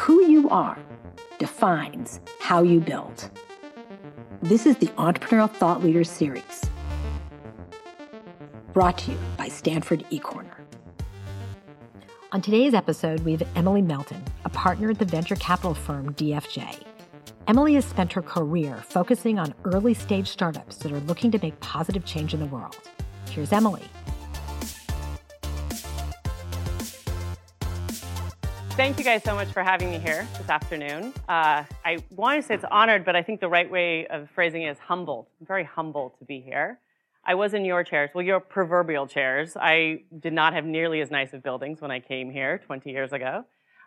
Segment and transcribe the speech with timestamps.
[0.00, 0.78] Who you are
[1.38, 3.30] defines how you build.
[4.40, 6.70] This is the Entrepreneurial Thought Leaders Series,
[8.72, 10.54] brought to you by Stanford eCorner.
[12.32, 16.82] On today's episode, we have Emily Melton, a partner at the venture capital firm DFJ.
[17.46, 21.60] Emily has spent her career focusing on early stage startups that are looking to make
[21.60, 22.78] positive change in the world.
[23.28, 23.84] Here's Emily.
[28.80, 31.12] Thank you guys so much for having me here this afternoon.
[31.28, 34.62] Uh, I want to say it's honored, but I think the right way of phrasing
[34.62, 35.26] it is humbled.
[35.38, 36.78] I'm very humbled to be here.
[37.22, 39.54] I was in your chairs, well, your proverbial chairs.
[39.54, 43.12] I did not have nearly as nice of buildings when I came here 20 years
[43.12, 43.44] ago.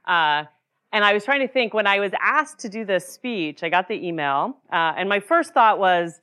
[0.08, 0.44] Uh,
[0.92, 3.70] and I was trying to think when I was asked to do this speech, I
[3.70, 6.22] got the email, uh, and my first thought was,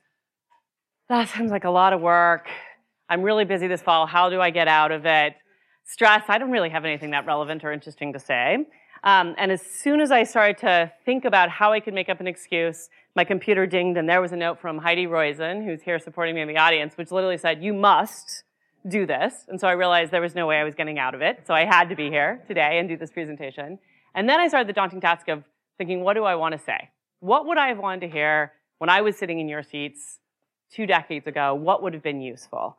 [1.09, 2.47] that sounds like a lot of work.
[3.09, 4.05] I'm really busy this fall.
[4.07, 5.33] How do I get out of it?
[5.83, 8.65] Stress, I don't really have anything that relevant or interesting to say.
[9.03, 12.19] Um, and as soon as I started to think about how I could make up
[12.19, 15.97] an excuse, my computer dinged and there was a note from Heidi Roizen, who's here
[15.97, 18.43] supporting me in the audience, which literally said, you must
[18.87, 19.45] do this.
[19.47, 21.43] And so I realized there was no way I was getting out of it.
[21.45, 23.79] So I had to be here today and do this presentation.
[24.13, 25.43] And then I started the daunting task of
[25.77, 26.89] thinking, what do I want to say?
[27.19, 30.19] What would I have wanted to hear when I was sitting in your seats
[30.71, 31.53] two decades ago?
[31.55, 32.77] What would have been useful?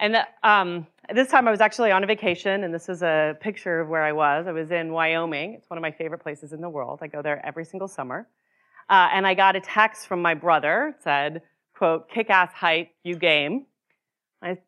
[0.00, 3.80] And um, this time I was actually on a vacation, and this is a picture
[3.80, 4.46] of where I was.
[4.46, 5.54] I was in Wyoming.
[5.54, 7.00] It's one of my favorite places in the world.
[7.02, 8.28] I go there every single summer.
[8.88, 10.94] Uh, and I got a text from my brother.
[10.96, 11.42] It said,
[11.74, 13.66] quote, kick-ass hike, you game.
[14.40, 14.58] I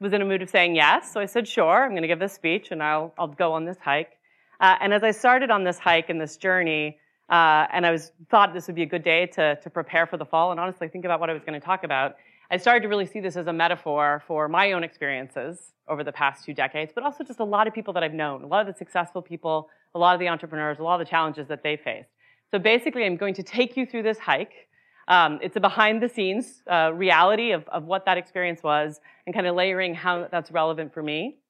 [0.00, 2.18] was in a mood of saying yes, so I said, sure, I'm going to give
[2.18, 4.12] this speech, and I'll, I'll go on this hike.
[4.60, 8.10] Uh, and as I started on this hike and this journey, uh, and I was
[8.30, 10.88] thought this would be a good day to, to prepare for the fall and honestly
[10.88, 12.16] think about what I was going to talk about,
[12.50, 16.12] I started to really see this as a metaphor for my own experiences over the
[16.12, 18.66] past two decades, but also just a lot of people that I've known, a lot
[18.66, 21.62] of the successful people, a lot of the entrepreneurs, a lot of the challenges that
[21.62, 22.08] they faced.
[22.50, 24.68] So basically, I'm going to take you through this hike.
[25.08, 29.34] Um, it's a behind the scenes uh, reality of, of what that experience was and
[29.34, 31.40] kind of layering how that's relevant for me.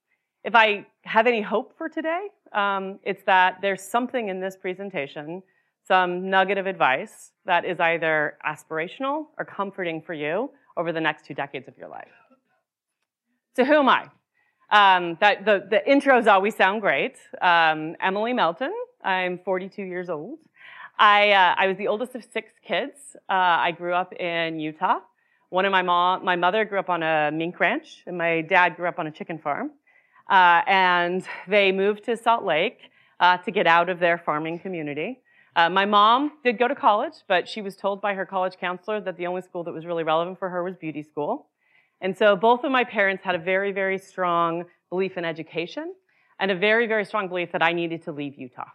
[0.43, 5.45] If I have any hope for today, um, it's that there's something in this presentation,
[5.87, 11.27] some nugget of advice that is either aspirational or comforting for you over the next
[11.27, 12.09] two decades of your life.
[13.57, 14.05] So who am I?
[14.71, 17.17] Um, that, the, the intros always sound great.
[17.43, 18.73] Um, Emily Melton.
[19.03, 20.39] I'm 42 years old.
[20.99, 23.17] I, uh, I was the oldest of six kids.
[23.29, 25.01] Uh, I grew up in Utah.
[25.51, 28.77] One of my mom, my mother grew up on a mink ranch, and my dad
[28.77, 29.71] grew up on a chicken farm.
[30.29, 32.79] Uh, and they moved to Salt Lake
[33.19, 35.21] uh, to get out of their farming community.
[35.59, 39.01] Uh, my mom did go to college, but she was told by her college counselor
[39.01, 41.49] that the only school that was really relevant for her was beauty school.
[42.01, 45.95] And so both of my parents had a very, very strong belief in education
[46.39, 48.69] and a very, very strong belief that I needed to leave Utah.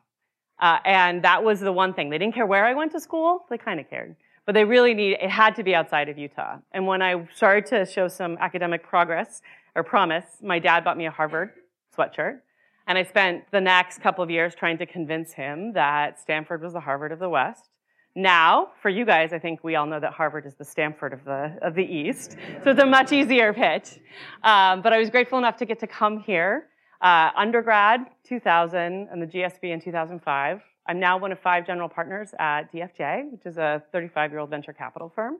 [0.59, 2.09] Uh, and that was the one thing.
[2.09, 3.45] They didn't care where I went to school.
[3.49, 4.17] They kind of cared.
[4.45, 6.57] But they really need, it had to be outside of Utah.
[6.73, 9.41] And when I started to show some academic progress
[9.73, 11.51] or promise, my dad bought me a Harvard
[11.97, 12.39] sweatshirt.
[12.87, 16.73] And I spent the next couple of years trying to convince him that Stanford was
[16.73, 17.69] the Harvard of the West.
[18.15, 21.23] Now, for you guys, I think we all know that Harvard is the Stanford of
[21.23, 22.35] the, of the East.
[22.63, 23.99] So it's a much easier pitch.
[24.43, 26.67] Um, but I was grateful enough to get to come here.
[27.01, 30.61] Uh, undergrad, 2000, and the GSB in 2005.
[30.85, 35.11] I'm now one of five general partners at DFJ, which is a 35-year-old venture capital
[35.15, 35.37] firm.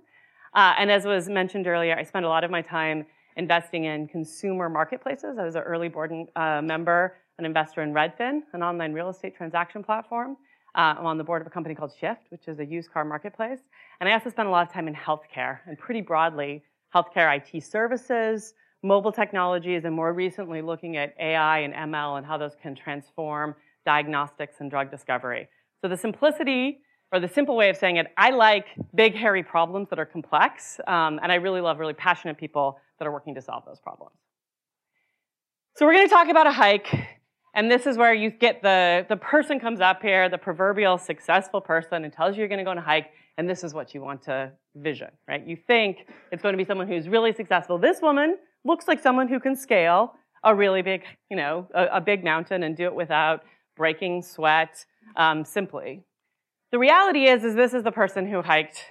[0.54, 3.06] Uh, and as was mentioned earlier, I spent a lot of my time
[3.36, 5.38] investing in consumer marketplaces.
[5.38, 9.36] I was an early board uh, member an investor in Redfin, an online real estate
[9.36, 10.38] transaction platform.
[10.76, 13.06] Uh, I'm on the board of a company called Shift, which is a used car
[13.06, 13.60] marketplace.
[14.00, 16.64] And I also spend a lot of time in healthcare, and pretty broadly,
[16.94, 22.38] healthcare IT services, mobile technologies, and more recently looking at AI and ML and how
[22.38, 23.56] those can transform
[23.86, 25.48] diagnostics and drug discovery.
[25.82, 26.80] So the simplicity,
[27.12, 30.80] or the simple way of saying it, I like big, hairy problems that are complex,
[30.88, 34.16] um, and I really love really passionate people that are working to solve those problems.
[35.76, 36.88] So we're going to talk about a hike
[37.54, 41.62] and this is where you get the, the person comes up here, the proverbial successful
[41.62, 43.94] person, and tells you you're going to go on a hike, and this is what
[43.94, 45.46] you want to vision, right?
[45.46, 47.78] You think it's going to be someone who's really successful.
[47.78, 50.14] This woman looks like someone who can scale
[50.44, 53.44] a really big, you know, a, a big mountain and do it without
[53.76, 54.86] breaking sweat
[55.16, 56.04] um, simply.
[56.72, 58.84] The reality is, is this is the person who hiked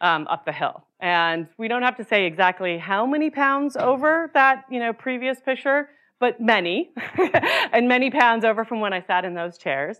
[0.00, 0.84] um, up the hill.
[1.00, 5.40] And we don't have to say exactly how many pounds over that, you know, previous
[5.40, 5.88] picture,
[6.22, 6.92] but many,
[7.72, 9.96] and many pounds over from when I sat in those chairs.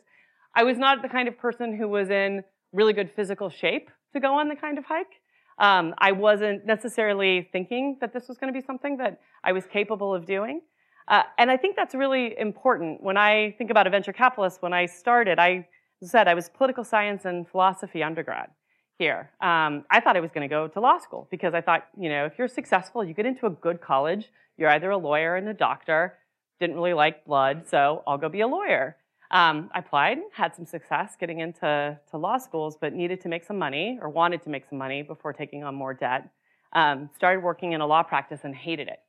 [0.55, 4.21] I was not the kind of person who was in really good physical shape to
[4.21, 5.15] go on the kind of hike.
[5.59, 9.67] Um, I wasn't necessarily thinking that this was going to be something that I was
[9.67, 10.61] capable of doing.
[11.09, 13.03] Uh, and I think that's really important.
[13.03, 15.67] When I think about a venture capitalist, when I started, I
[16.05, 18.51] said, I was political science and philosophy undergrad
[18.97, 19.33] here.
[19.41, 22.09] Um, I thought I was going to go to law school because I thought, you
[22.09, 24.31] know, if you're successful, you get into a good college,
[24.63, 26.15] you're either a lawyer and a doctor.
[26.61, 28.97] Didn't really like blood, so I'll go be a lawyer.
[29.33, 33.43] Um, I applied, had some success getting into to law schools, but needed to make
[33.45, 36.31] some money or wanted to make some money before taking on more debt.
[36.75, 39.01] Um, started working in a law practice and hated it.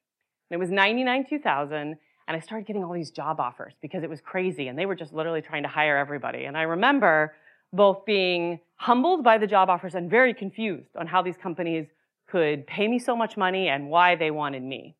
[0.50, 1.98] And it was 99 2000, and
[2.28, 5.14] I started getting all these job offers because it was crazy, and they were just
[5.14, 6.46] literally trying to hire everybody.
[6.46, 7.36] And I remember
[7.72, 11.86] both being humbled by the job offers and very confused on how these companies
[12.28, 14.96] could pay me so much money and why they wanted me.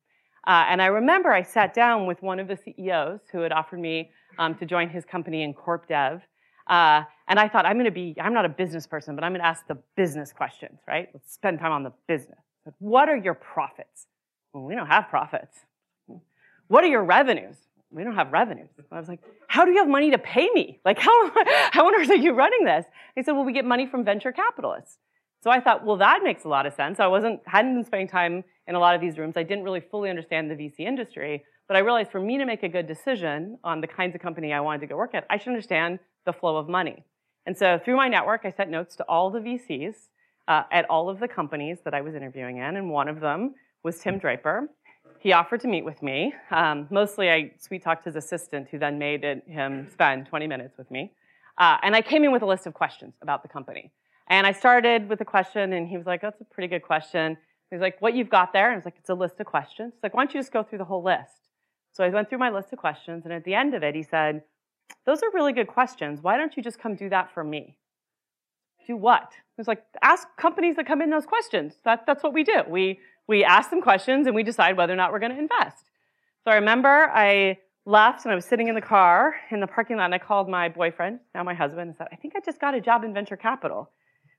[0.46, 3.80] Uh, and I remember I sat down with one of the CEOs who had offered
[3.80, 6.22] me um, to join his company in corp dev.
[6.68, 9.32] Uh, and I thought, I'm going to be, I'm not a business person, but I'm
[9.32, 11.10] going to ask the business questions, right?
[11.14, 12.40] Let's spend time on the business.
[12.80, 14.08] What are your profits?
[14.54, 15.58] Well, we don't have profits.
[16.68, 17.58] What are your revenues?
[17.94, 18.70] we don't have revenues.
[18.92, 20.80] I was like, how do you have money to pay me?
[20.84, 21.32] Like, how,
[21.72, 22.86] how on earth are you running this?
[23.16, 24.98] He said, well, we get money from venture capitalists.
[25.42, 27.00] So I thought, well, that makes a lot of sense.
[27.00, 29.38] I wasn't, hadn't been spending time in a lot of these rooms.
[29.38, 32.64] I didn't really fully understand the VC industry, but I realized for me to make
[32.64, 35.38] a good decision on the kinds of company I wanted to go work at, I
[35.38, 37.04] should understand the flow of money.
[37.46, 39.96] And so through my network, I sent notes to all the VCs
[40.48, 43.56] uh, at all of the companies that I was interviewing in, and one of them
[43.84, 44.70] was Tim Draper
[45.24, 46.34] he offered to meet with me.
[46.52, 50.78] Um, mostly, I sweet talked his assistant, who then made it, him spend 20 minutes
[50.78, 51.14] with me.
[51.58, 53.94] Uh, and I came in with a list of questions about the company.
[54.28, 57.38] And I started with a question, and he was like, "That's a pretty good question."
[57.74, 59.94] He's like, "What you've got there?" And I was like, "It's a list of questions."
[59.94, 61.50] He's like, "Why don't you just go through the whole list?"
[61.92, 64.04] So I went through my list of questions, and at the end of it, he
[64.04, 64.44] said,
[65.06, 66.22] "Those are really good questions.
[66.22, 67.78] Why don't you just come do that for me?"
[68.88, 69.32] Do what?
[69.32, 71.80] He was like, "Ask companies that come in those questions.
[71.84, 72.64] That, that's what we do.
[72.68, 75.86] We we ask them questions and we decide whether or not we're going to invest.
[76.44, 79.98] So I remember I left and I was sitting in the car in the parking
[79.98, 82.60] lot and I called my boyfriend, now my husband, and said, I think I just
[82.60, 83.92] got a job in venture capital.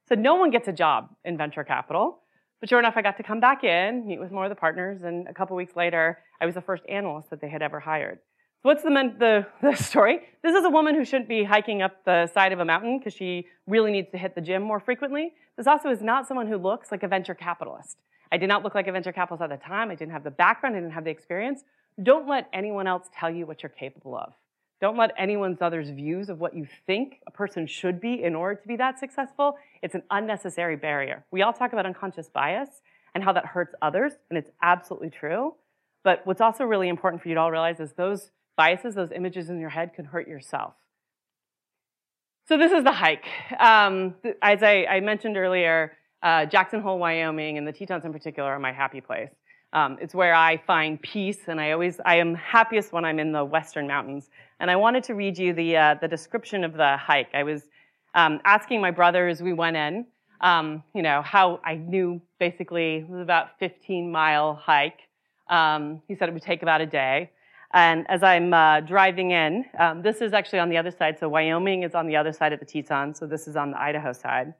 [0.09, 2.21] So no one gets a job in venture capital.
[2.65, 5.03] But sure enough, I got to come back in, meet with more of the partners,
[5.03, 8.21] and a couple weeks later, I was the first analyst that they had ever hired.
[8.63, 8.89] So what's the,
[9.19, 10.21] the, the story?
[10.43, 13.13] This is a woman who shouldn't be hiking up the side of a mountain because
[13.13, 15.35] she really needs to hit the gym more frequently.
[15.59, 17.99] This also is not someone who looks like a venture capitalist.
[18.33, 19.91] I did not look like a venture capitalist at the time.
[19.91, 20.75] I didn't have the background.
[20.75, 21.65] I didn't have the experience.
[22.03, 24.33] Don't let anyone else tell you what you're capable of.
[24.81, 28.61] Don't let anyone's other's views of what you think a person should be in order
[28.61, 29.57] to be that successful.
[29.83, 31.25] It's an unnecessary barrier.
[31.31, 32.69] We all talk about unconscious bias
[33.15, 35.55] and how that hurts others, and it's absolutely true.
[36.03, 39.49] But what's also really important for you to all realize is those biases, those images
[39.49, 40.75] in your head can hurt yourself.
[42.47, 43.25] So this is the hike.
[43.59, 48.51] Um, as I, I mentioned earlier, uh, Jackson Hole, Wyoming, and the Tetons in particular
[48.51, 49.31] are my happy place.
[49.75, 53.33] Um, it's where I find peace, and I always I am happiest when I'm in
[53.33, 54.31] the Western Mountains.
[54.61, 57.29] And I wanted to read you the uh, the description of the hike.
[57.35, 57.65] I was
[58.15, 60.07] um, asking my brother as we went in,
[60.41, 65.01] um, you know, how I knew basically it was about 15 mile hike.
[65.49, 67.31] Um, he said it would take about a day.
[67.73, 71.19] And as I'm uh, driving in, um, this is actually on the other side.
[71.19, 73.19] So Wyoming is on the other side of the Tetons.
[73.19, 74.55] So this is on the Idaho side.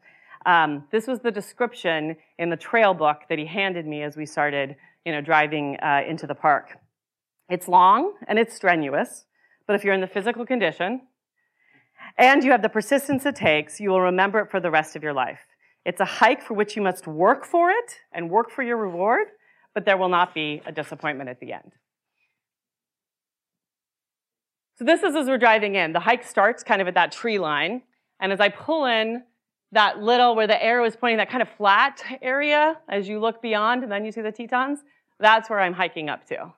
[0.47, 4.27] Um, this was the description in the trail book that he handed me as we
[4.27, 6.79] started, you know, driving uh, into the park.
[7.49, 9.27] It's long and it's strenuous,
[9.67, 11.03] but if you're in the physical condition
[12.17, 15.03] and you have the persistence it takes, you will remember it for the rest of
[15.03, 15.41] your life.
[15.85, 19.27] It's a hike for which you must work for it and work for your reward,
[19.75, 21.73] but there will not be a disappointment at the end.
[24.77, 25.93] So this is as we're driving in.
[25.93, 27.83] The hike starts kind of at that tree line,
[28.19, 29.23] and as I pull in,
[29.75, 33.43] that little where the arrow is pointing, that kind of flat area as you look
[33.43, 34.81] beyond and then you see the Tetons,
[35.19, 36.53] that's where I'm hiking up to.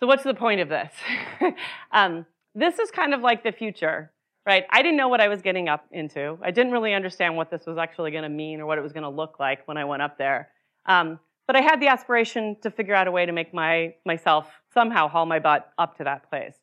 [0.00, 0.92] So what's the point of this?
[1.92, 4.12] um, this is kind of like the future,
[4.46, 4.64] right?
[4.70, 6.38] I didn't know what I was getting up into.
[6.42, 8.92] I didn't really understand what this was actually going to mean or what it was
[8.92, 10.50] going to look like when I went up there.
[10.86, 14.48] Um, but I had the aspiration to figure out a way to make my myself
[14.72, 16.54] somehow haul my butt up to that place.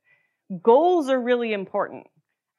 [0.61, 2.07] Goals are really important.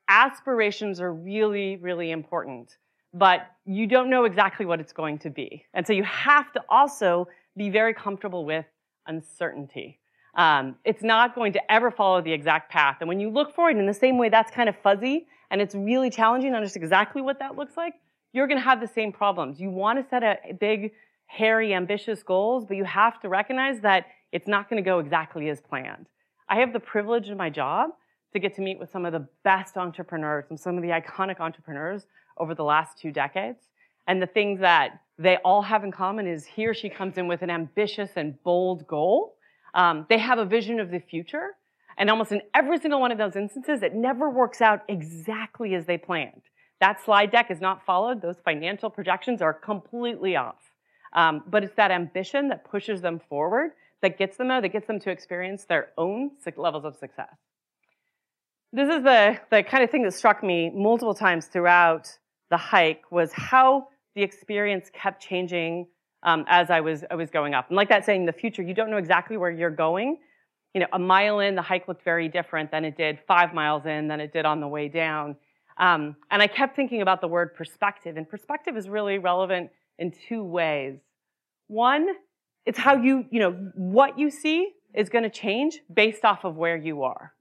[0.09, 2.77] Aspirations are really, really important
[3.13, 5.65] but you don't know exactly what it's going to be.
[5.75, 8.65] And so you have to also be very comfortable with
[9.07, 9.99] uncertainty.
[10.35, 12.99] Um, it's not going to ever follow the exact path.
[13.01, 15.75] And when you look forward in the same way that's kind of fuzzy and it's
[15.75, 17.95] really challenging to understand exactly what that looks like,
[18.33, 19.61] you're going to have the same problems.
[19.61, 20.93] You want to set a big,
[21.27, 25.51] hairy, ambitious goals, but you have to recognize that it's not going to go exactly
[25.51, 26.07] as planned.
[26.49, 27.91] I have the privilege in my job
[28.33, 31.41] to get to meet with some of the best entrepreneurs and some of the iconic
[31.41, 33.59] entrepreneurs over the last two decades.
[34.07, 37.29] And the things that they all have in common is he or she comes in
[37.29, 39.37] with an ambitious and bold goal.
[39.75, 41.55] Um, they have a vision of the future,
[41.97, 45.87] And almost in every single one of those instances, it never works out exactly as
[45.87, 46.43] they planned.
[46.81, 48.23] That slide deck is not followed.
[48.23, 50.57] Those financial projections are completely off.
[51.13, 54.87] Um, but it's that ambition that pushes them forward, that gets them there, that gets
[54.87, 57.37] them to experience their own levels of success.
[58.73, 62.09] This is the, the kind of thing that struck me multiple times throughout
[62.53, 65.87] the hike was how the experience kept changing
[66.23, 67.69] um, as I was, I was going up.
[67.69, 70.19] And like that saying, the future, you don't know exactly where you're going.
[70.75, 73.87] You know, a mile in, the hike looked very different than it did five miles
[73.87, 75.35] in, than it did on the way down.
[75.79, 80.13] Um, and I kept thinking about the word perspective, and perspective is really relevant in
[80.29, 80.99] two ways.
[81.69, 82.07] One,
[82.67, 86.57] it's how you, you know, what you see is going to change based off of
[86.57, 87.33] where you are,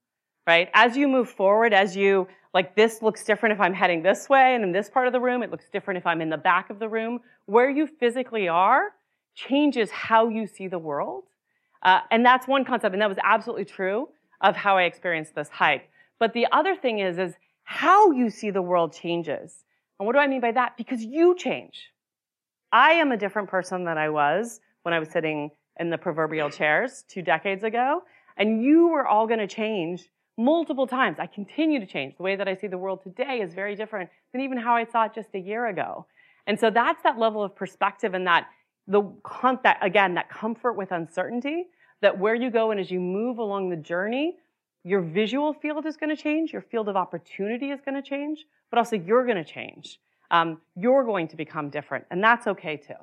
[0.47, 0.69] right?
[0.73, 4.55] As you move forward, as you, like this looks different if I'm heading this way
[4.55, 6.69] and in this part of the room, it looks different if I'm in the back
[6.69, 7.19] of the room.
[7.45, 8.93] Where you physically are
[9.35, 11.23] changes how you see the world.
[11.83, 14.09] Uh, and that's one concept, and that was absolutely true
[14.41, 15.89] of how I experienced this hike.
[16.19, 17.33] But the other thing is, is
[17.63, 19.63] how you see the world changes.
[19.99, 20.77] And what do I mean by that?
[20.77, 21.91] Because you change.
[22.71, 26.49] I am a different person than I was when I was sitting in the proverbial
[26.49, 28.03] chairs two decades ago.
[28.37, 30.09] And you were all going to change
[30.43, 31.17] multiple times.
[31.19, 32.17] I continue to change.
[32.17, 34.85] The way that I see the world today is very different than even how I
[34.85, 36.05] saw it just a year ago.
[36.47, 38.47] And so that's that level of perspective and that
[38.87, 39.03] the
[39.63, 41.67] that again that comfort with uncertainty
[42.01, 44.37] that where you go and as you move along the journey
[44.83, 48.45] your visual field is going to change your field of opportunity is going to change
[48.69, 49.99] but also you're going to change
[50.31, 52.93] um, you're going to become different and that's okay too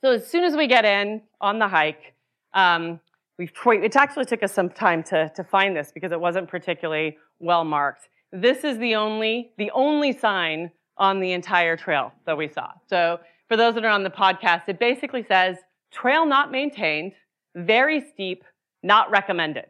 [0.00, 2.14] so as soon as we get in on the hike
[2.54, 2.98] um,
[3.38, 7.16] we've it actually took us some time to, to find this because it wasn't particularly
[7.38, 12.48] well marked this is the only the only sign on the entire trail that we
[12.48, 15.58] saw so for those that are on the podcast, it basically says
[15.90, 17.12] trail not maintained,
[17.54, 18.44] very steep,
[18.82, 19.66] not recommended.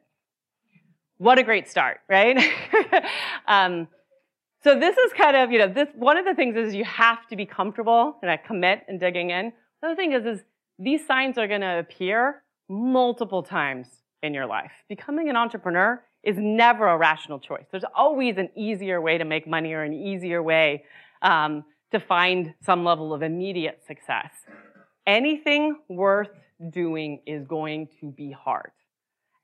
[1.19, 2.39] What a great start, right?
[3.47, 3.89] um,
[4.63, 7.27] so this is kind of, you know, this one of the things is you have
[7.29, 9.53] to be comfortable and I commit and digging in.
[9.81, 10.45] The other thing is, is
[10.79, 13.87] these signs are going to appear multiple times
[14.23, 14.73] in your life.
[14.89, 17.65] Becoming an entrepreneur is never a rational choice.
[17.71, 20.85] There's always an easier way to make money or an easier way
[21.23, 24.31] um, to find some level of immediate success.
[25.07, 26.31] Anything worth
[26.71, 28.71] doing is going to be hard.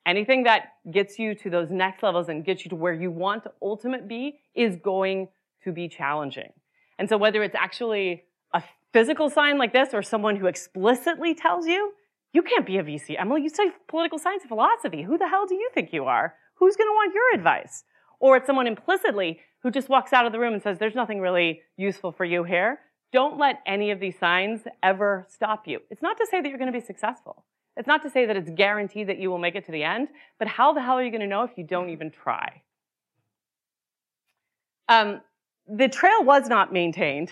[0.07, 3.45] Anything that gets you to those next levels and gets you to where you want
[3.45, 5.29] to ultimate be is going
[5.65, 6.53] to be challenging.
[6.99, 8.25] And so whether it's actually
[8.55, 8.63] a
[8.93, 11.93] physical sign like this or someone who explicitly tells you,
[12.33, 13.19] you can't be a VC.
[13.19, 15.03] Emily, you study political science and philosophy.
[15.03, 16.35] Who the hell do you think you are?
[16.55, 17.85] Who's going to want your advice?
[18.21, 21.21] Or it's someone implicitly who just walks out of the room and says, there's nothing
[21.21, 22.79] really useful for you here.
[23.13, 25.81] Don't let any of these signs ever stop you.
[25.91, 27.45] It's not to say that you're going to be successful.
[27.77, 30.09] It's not to say that it's guaranteed that you will make it to the end,
[30.39, 32.63] but how the hell are you going to know if you don't even try?
[34.89, 35.21] Um,
[35.67, 37.31] the trail was not maintained,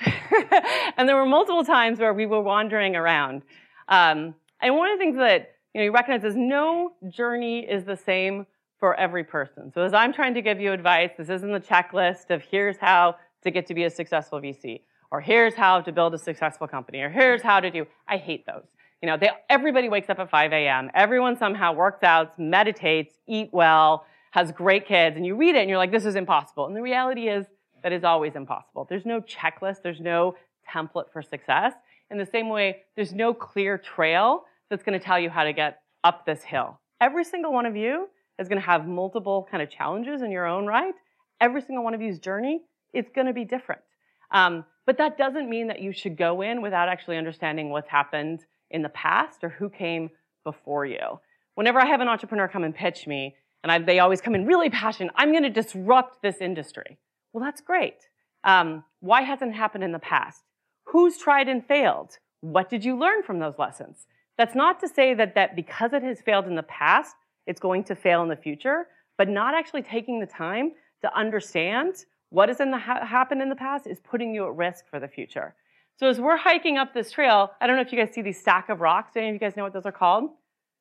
[0.97, 3.43] and there were multiple times where we were wandering around.
[3.88, 7.84] Um, and one of the things that you know you recognize is no journey is
[7.84, 8.46] the same
[8.78, 9.72] for every person.
[9.72, 13.16] So as I'm trying to give you advice, this isn't the checklist of here's how
[13.42, 17.00] to get to be a successful VC, or here's how to build a successful company,
[17.00, 17.86] or here's how to do.
[18.06, 18.64] I hate those.
[19.02, 20.90] You know, they, everybody wakes up at 5 a.m.
[20.94, 25.68] Everyone somehow works out, meditates, eat well, has great kids, and you read it and
[25.68, 26.66] you're like, this is impossible.
[26.66, 27.46] And the reality is
[27.82, 28.86] that is always impossible.
[28.88, 29.82] There's no checklist.
[29.82, 30.34] There's no
[30.68, 31.74] template for success.
[32.10, 35.52] In the same way, there's no clear trail that's going to tell you how to
[35.52, 36.80] get up this hill.
[37.00, 40.46] Every single one of you is going to have multiple kind of challenges in your
[40.46, 40.94] own right.
[41.40, 42.62] Every single one of you's journey
[42.94, 43.82] is going to be different.
[44.30, 48.40] Um, but that doesn't mean that you should go in without actually understanding what's happened
[48.70, 50.10] in the past or who came
[50.44, 51.20] before you.
[51.54, 54.46] Whenever I have an entrepreneur come and pitch me, and I, they always come in
[54.46, 56.98] really passionate, I'm going to disrupt this industry.
[57.32, 57.96] Well, that's great.
[58.44, 60.42] Um, why hasn't it happened in the past?
[60.90, 62.18] Who's tried and failed?
[62.40, 64.07] What did you learn from those lessons?
[64.38, 67.14] That's not to say that, that because it has failed in the past,
[67.47, 68.87] it's going to fail in the future,
[69.18, 73.50] but not actually taking the time to understand what has in the ha- happened in
[73.50, 75.54] the past is putting you at risk for the future.
[75.99, 78.40] So as we're hiking up this trail, I don't know if you guys see these
[78.40, 79.11] stack of rocks.
[79.12, 80.30] Do any of you guys know what those are called?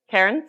[0.09, 0.45] Cairns.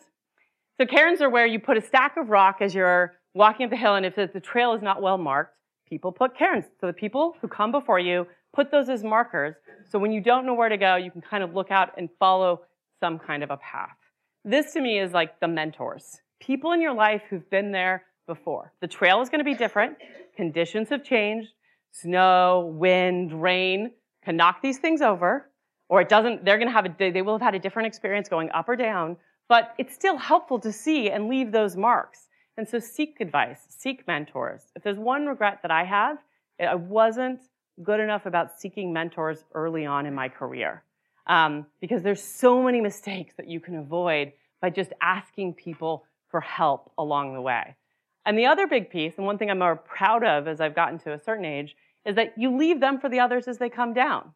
[0.77, 3.77] So cairns are where you put a stack of rock as you're walking up the
[3.77, 5.55] hill, and if the trail is not well marked,
[5.89, 6.65] people put cairns.
[6.81, 9.55] So the people who come before you put those as markers.
[9.89, 12.09] So when you don't know where to go, you can kind of look out and
[12.19, 12.63] follow
[13.01, 13.97] some kind of a path.
[14.45, 16.21] This to me is like the mentors.
[16.41, 18.73] People in your life who've been there before.
[18.81, 19.97] The trail is going to be different.
[20.37, 21.51] Conditions have changed.
[21.93, 23.93] Snow, wind, rain
[24.25, 25.51] can knock these things over,
[25.89, 28.29] or it doesn't, they're going to have a, they will have had a different experience
[28.29, 29.17] going up or down,
[29.49, 32.29] but it's still helpful to see and leave those marks.
[32.57, 34.65] And so seek advice, seek mentors.
[34.77, 36.19] If there's one regret that I have,
[36.61, 37.41] I wasn't
[37.83, 40.83] good enough about seeking mentors early on in my career.
[41.27, 46.41] Um, because there's so many mistakes that you can avoid by just asking people for
[46.41, 47.77] help along the way.
[48.25, 50.99] And the other big piece, and one thing I'm more proud of as I've gotten
[51.01, 53.95] to a certain age, is that you leave them for the others as they come
[53.95, 54.33] down.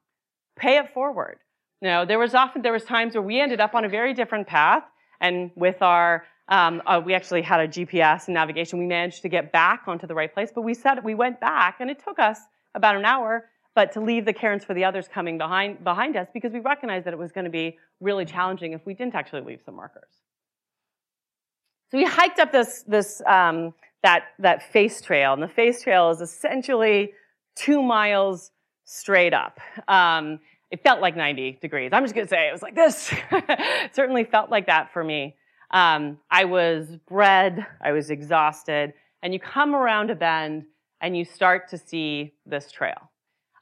[0.56, 1.38] Pay it forward.
[1.80, 4.14] You know, there was often there was times where we ended up on a very
[4.14, 4.84] different path,
[5.20, 8.78] and with our um, uh, we actually had a GPS and navigation.
[8.78, 11.76] We managed to get back onto the right place, but we said we went back,
[11.80, 12.38] and it took us
[12.74, 16.28] about an hour, but to leave the cairns for the others coming behind behind us
[16.32, 19.42] because we recognized that it was going to be really challenging if we didn't actually
[19.42, 20.10] leave some markers.
[21.90, 26.10] So we hiked up this this um, that that face trail, and the face trail
[26.10, 27.12] is essentially
[27.54, 28.50] two miles
[28.84, 29.58] straight up.
[29.88, 31.90] Um, it felt like 90 degrees.
[31.92, 33.12] I'm just going to say it was like this.
[33.92, 35.36] certainly felt like that for me.
[35.70, 40.64] Um, I was bred, I was exhausted, and you come around a bend
[41.02, 43.10] and you start to see this trail.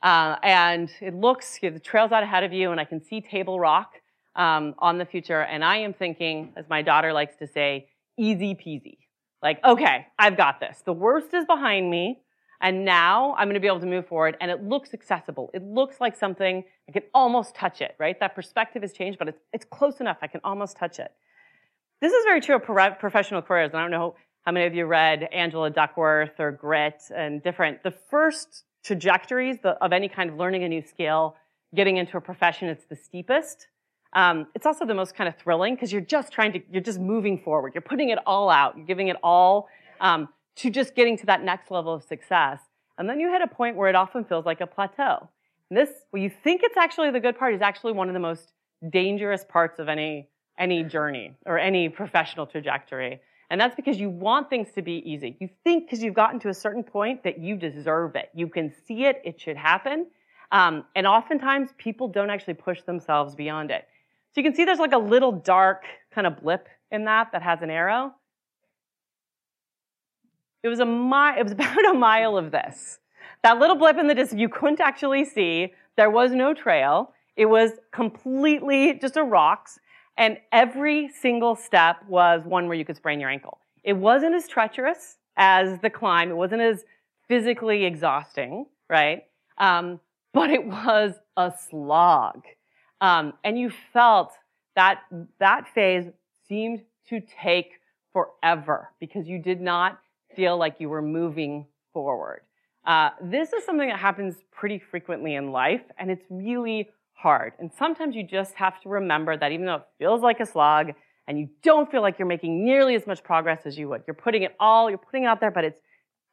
[0.02, 3.59] Uh, and it looks, the trail's out ahead of you, and I can see Table
[3.59, 3.94] Rock
[4.37, 8.54] um, on the future, and I am thinking, as my daughter likes to say, easy
[8.54, 8.99] peasy.
[9.42, 10.82] Like, okay, I've got this.
[10.85, 12.20] The worst is behind me,
[12.61, 15.50] and now I'm going to be able to move forward, and it looks accessible.
[15.54, 18.18] It looks like something I can almost touch it, right?
[18.20, 20.18] That perspective has changed, but it's, it's close enough.
[20.20, 21.11] I can almost touch it.
[22.00, 22.62] This is very true of
[22.99, 23.70] professional careers.
[23.73, 27.82] And I don't know how many of you read Angela Duckworth or Grit and different.
[27.82, 31.37] The first trajectories of any kind of learning a new skill,
[31.75, 33.66] getting into a profession, it's the steepest.
[34.12, 36.99] Um, it's also the most kind of thrilling because you're just trying to, you're just
[36.99, 37.75] moving forward.
[37.75, 38.76] You're putting it all out.
[38.76, 39.68] You're giving it all
[40.00, 42.61] um, to just getting to that next level of success.
[42.99, 45.28] And then you hit a point where it often feels like a plateau.
[45.68, 48.20] And this, what you think it's actually the good part, is actually one of the
[48.20, 48.52] most
[48.90, 50.28] dangerous parts of any
[50.59, 53.20] any journey or any professional trajectory.
[53.50, 55.37] And that's because you want things to be easy.
[55.40, 58.30] You think because you've gotten to a certain point that you deserve it.
[58.33, 60.07] You can see it, it should happen.
[60.52, 63.86] Um, and oftentimes people don't actually push themselves beyond it.
[64.32, 65.82] So you can see there's like a little dark
[66.13, 68.15] kind of blip in that that has an arrow.
[70.63, 73.00] It was a mile, it was about a mile of this.
[73.43, 75.75] That little blip in the distance you couldn't actually see.
[75.97, 77.13] There was no trail.
[77.36, 79.80] It was completely just a rocks.
[80.21, 83.59] And every single step was one where you could sprain your ankle.
[83.83, 86.30] It wasn't as treacherous as the climb.
[86.30, 86.85] It wasn't as
[87.26, 89.23] physically exhausting, right?
[89.56, 89.99] Um,
[90.35, 92.43] but it was a slog.
[93.00, 94.33] Um, and you felt
[94.76, 95.00] that
[95.39, 96.04] that phase
[96.47, 97.80] seemed to take
[98.13, 100.00] forever because you did not
[100.37, 102.43] feel like you were moving forward.
[102.85, 106.91] Uh, this is something that happens pretty frequently in life, and it's really
[107.23, 107.52] hard.
[107.59, 110.93] And sometimes you just have to remember that even though it feels like a slog
[111.26, 114.15] and you don't feel like you're making nearly as much progress as you would, you're
[114.15, 115.80] putting it all, you're putting it out there, but it's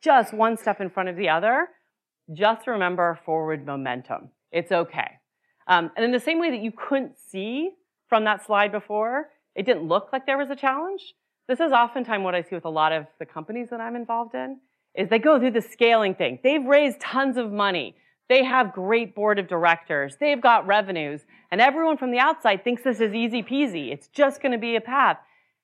[0.01, 1.67] just one step in front of the other.
[2.33, 4.29] Just remember forward momentum.
[4.51, 5.11] It's okay.
[5.67, 7.71] Um, and in the same way that you couldn't see
[8.07, 11.13] from that slide before, it didn't look like there was a challenge.
[11.47, 14.35] This is oftentimes what I see with a lot of the companies that I'm involved
[14.35, 14.59] in,
[14.95, 16.39] is they go through the scaling thing.
[16.43, 17.95] They've raised tons of money.
[18.29, 20.17] They have great board of directors.
[20.19, 21.21] They've got revenues.
[21.51, 23.91] And everyone from the outside thinks this is easy peasy.
[23.91, 25.17] It's just going to be a path.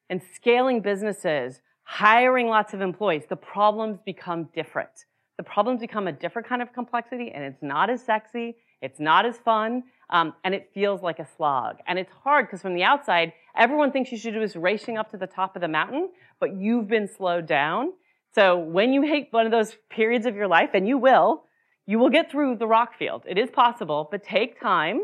[0.10, 5.06] And scaling businesses, hiring lots of employees, the problems become different.
[5.38, 8.56] The problems become a different kind of complexity and it's not as sexy.
[8.82, 9.84] It's not as fun.
[10.10, 11.78] Um, and it feels like a slog.
[11.88, 15.10] And it's hard because from the outside, everyone thinks you should do is racing up
[15.12, 17.93] to the top of the mountain, but you've been slowed down.
[18.36, 21.43] So when you hit one of those periods of your life, and you will,
[21.86, 23.24] you will get through the rock field.
[23.28, 25.02] It is possible, but take time.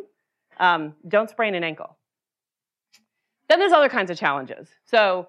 [0.60, 1.98] Um, don't sprain an ankle.
[3.48, 4.68] Then there's other kinds of challenges.
[4.86, 5.28] So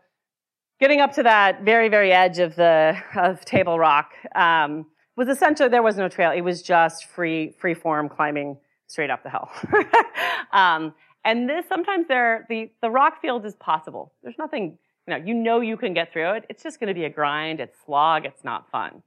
[0.79, 4.87] getting up to that very, very edge of the of Table Rock um,
[5.17, 6.31] was essentially there was no trail.
[6.31, 9.49] It was just free free form climbing straight up the hill.
[10.53, 14.13] um, and this sometimes there the the rock field is possible.
[14.23, 16.45] There's nothing you know you know you can get through it.
[16.49, 17.61] It's just going to be a grind.
[17.61, 18.27] It's slog.
[18.27, 19.03] It's not fun.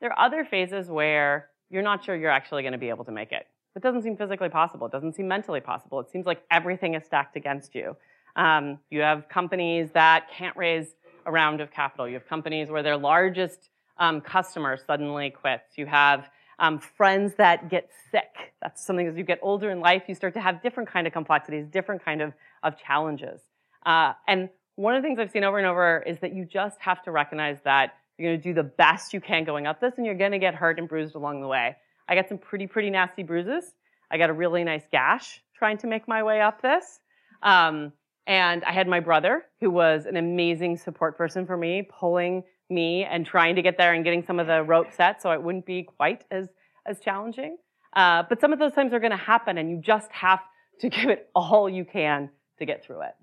[0.00, 3.12] There are other phases where you're not sure you're actually going to be able to
[3.12, 3.46] make it.
[3.74, 4.86] It doesn't seem physically possible.
[4.86, 6.00] It doesn't seem mentally possible.
[6.00, 7.96] It seems like everything is stacked against you.
[8.36, 10.94] Um, you have companies that can't raise
[11.26, 12.08] a round of capital.
[12.08, 15.76] You have companies where their largest um, customer suddenly quits.
[15.76, 18.54] You have um, friends that get sick.
[18.62, 21.12] That's something as you get older in life, you start to have different kind of
[21.12, 23.40] complexities, different kind of, of challenges.
[23.84, 26.80] Uh, and one of the things I've seen over and over is that you just
[26.80, 29.94] have to recognize that you're going to do the best you can going up this,
[29.96, 31.76] and you're going to get hurt and bruised along the way.
[32.08, 33.74] I got some pretty, pretty nasty bruises.
[34.10, 37.00] I got a really nice gash trying to make my way up this.
[37.42, 37.92] Um,
[38.26, 43.04] And I had my brother, who was an amazing support person for me, pulling me
[43.04, 45.66] and trying to get there and getting some of the rope set so it wouldn't
[45.66, 46.48] be quite as,
[46.84, 47.56] as challenging.
[47.94, 50.40] Uh, but some of those times are going to happen, and you just have
[50.80, 53.14] to give it all you can to get through it.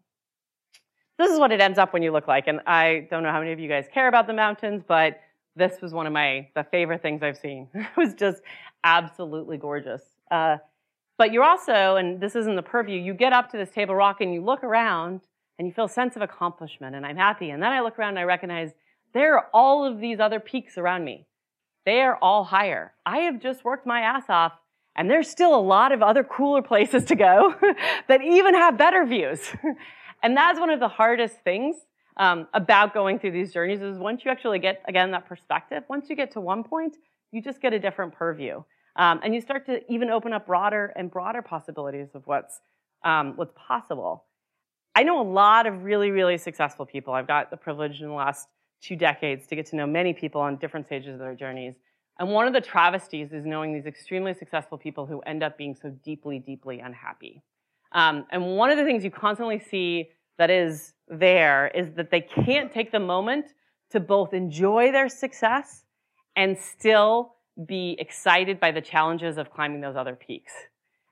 [1.17, 2.47] This is what it ends up when you look like.
[2.47, 5.19] And I don't know how many of you guys care about the mountains, but
[5.55, 7.67] this was one of my the favorite things I've seen.
[7.73, 8.41] it was just
[8.83, 10.01] absolutely gorgeous.
[10.31, 10.57] Uh,
[11.17, 14.21] but you're also, and this isn't the purview, you get up to this table rock
[14.21, 15.21] and you look around
[15.59, 17.51] and you feel a sense of accomplishment and I'm happy.
[17.51, 18.71] And then I look around and I recognize
[19.13, 21.27] there are all of these other peaks around me.
[21.85, 22.93] They are all higher.
[23.05, 24.53] I have just worked my ass off
[24.95, 27.53] and there's still a lot of other cooler places to go
[28.07, 29.39] that even have better views.
[30.23, 31.75] And that's one of the hardest things
[32.17, 36.09] um, about going through these journeys is once you actually get, again, that perspective, once
[36.09, 36.95] you get to one point,
[37.31, 38.63] you just get a different purview.
[38.95, 42.61] Um, and you start to even open up broader and broader possibilities of what's,
[43.03, 44.25] um, what's possible.
[44.95, 47.13] I know a lot of really, really successful people.
[47.13, 48.47] I've got the privilege in the last
[48.81, 51.73] two decades to get to know many people on different stages of their journeys.
[52.19, 55.75] And one of the travesties is knowing these extremely successful people who end up being
[55.75, 57.41] so deeply, deeply unhappy.
[57.93, 62.21] Um, and one of the things you constantly see that is there is that they
[62.21, 63.45] can't take the moment
[63.91, 65.83] to both enjoy their success
[66.35, 67.35] and still
[67.67, 70.51] be excited by the challenges of climbing those other peaks.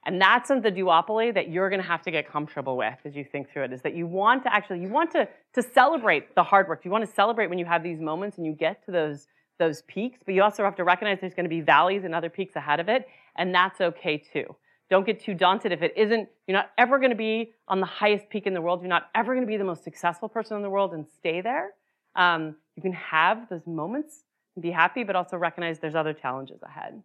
[0.04, 3.24] And that's the duopoly that you're going to have to get comfortable with as you
[3.24, 6.42] think through it, is that you want to actually, you want to, to celebrate the
[6.42, 6.84] hard work.
[6.84, 9.28] You want to celebrate when you have these moments and you get to those
[9.60, 12.32] those peaks, but you also have to recognize there's going to be valleys and other
[12.32, 14.56] peaks ahead of it, and that's okay too.
[14.92, 17.86] Don't get too daunted if it isn't, you're not ever going to be on the
[17.86, 18.82] highest peak in the world.
[18.82, 21.40] You're not ever going to be the most successful person in the world and stay
[21.40, 21.72] there.
[22.18, 24.26] Um, you can have those moments
[24.56, 27.02] and be happy, but also recognize there's other challenges ahead.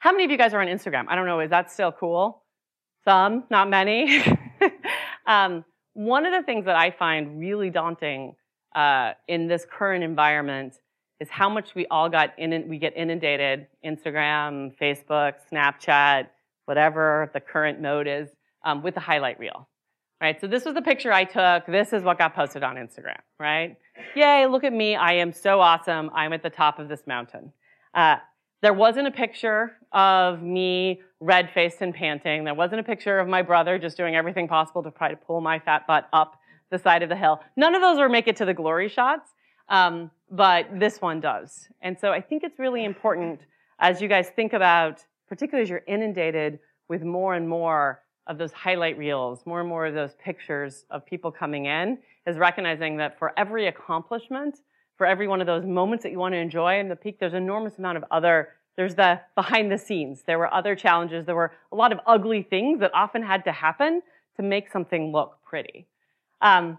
[0.00, 1.06] How many of you guys are on Instagram?
[1.08, 2.42] I don't know, is that still cool?
[3.06, 4.22] Some, not many.
[5.26, 8.36] um, one of the things that I find really daunting
[8.74, 10.74] uh, in this current environment
[11.20, 16.26] is how much we all got in, we get inundated, Instagram, Facebook, Snapchat,
[16.64, 18.28] whatever the current mode is,
[18.64, 19.68] um, with the highlight reel.
[20.20, 21.66] Right, so this was the picture I took.
[21.66, 23.76] This is what got posted on Instagram, right?
[24.14, 24.96] Yay, look at me.
[24.96, 26.10] I am so awesome.
[26.14, 27.52] I'm at the top of this mountain.
[27.92, 28.16] Uh,
[28.62, 32.44] there wasn't a picture of me red faced and panting.
[32.44, 35.40] There wasn't a picture of my brother just doing everything possible to try to pull
[35.42, 36.38] my fat butt up
[36.70, 37.40] the side of the hill.
[37.56, 39.30] None of those will make it to the glory shots.
[39.68, 41.68] Um, but this one does.
[41.82, 43.40] And so I think it's really important
[43.78, 46.58] as you guys think about, particularly as you're inundated
[46.88, 51.04] with more and more of those highlight reels, more and more of those pictures of
[51.04, 54.60] people coming in, is recognizing that for every accomplishment,
[54.96, 57.34] for every one of those moments that you want to enjoy in the peak, there's
[57.34, 60.22] enormous amount of other, there's the behind the scenes.
[60.26, 61.26] There were other challenges.
[61.26, 64.02] There were a lot of ugly things that often had to happen
[64.36, 65.86] to make something look pretty.
[66.40, 66.78] Um,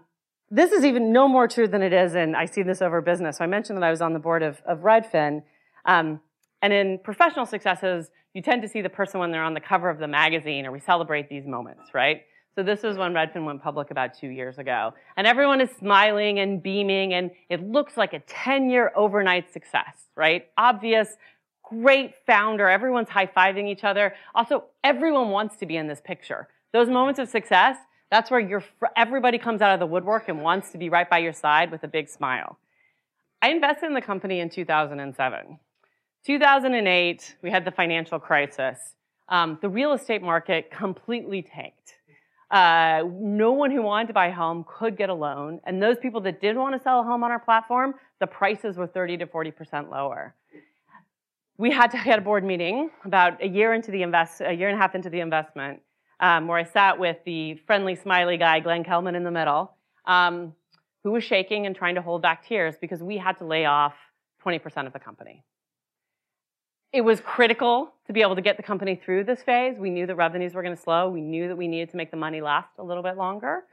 [0.50, 3.38] this is even no more true than it is, and I see this over business.
[3.38, 5.42] So I mentioned that I was on the board of, of Redfin.
[5.84, 6.20] Um,
[6.62, 9.88] and in professional successes, you tend to see the person when they're on the cover
[9.88, 12.22] of the magazine, or we celebrate these moments, right?
[12.54, 14.94] So this was when Redfin went public about two years ago.
[15.16, 20.46] And everyone is smiling and beaming, and it looks like a 10-year overnight success, right?
[20.56, 21.16] Obvious,
[21.62, 24.14] great founder, everyone's high-fiving each other.
[24.34, 26.48] Also, everyone wants to be in this picture.
[26.72, 27.76] Those moments of success,
[28.10, 28.62] that's where you
[28.96, 31.82] everybody comes out of the woodwork and wants to be right by your side with
[31.82, 32.58] a big smile.
[33.42, 35.58] I invested in the company in 2007.
[36.26, 38.94] 2008, we had the financial crisis.
[39.28, 41.94] Um, the real estate market completely tanked.
[42.50, 45.98] Uh, no one who wanted to buy a home could get a loan, and those
[45.98, 49.18] people that did want to sell a home on our platform, the prices were 30
[49.18, 50.34] to 40 percent lower.
[51.58, 54.68] We had to had a board meeting about a year into the invest, a year
[54.68, 55.80] and a half into the investment,
[56.18, 59.72] um, where I sat with the friendly, smiley guy, Glenn Kelman, in the middle,
[60.06, 60.54] um,
[61.04, 63.94] who was shaking and trying to hold back tears because we had to lay off
[64.44, 65.44] 20% of the company.
[66.96, 69.76] It was critical to be able to get the company through this phase.
[69.78, 71.10] We knew that revenues were going to slow.
[71.10, 73.64] We knew that we needed to make the money last a little bit longer.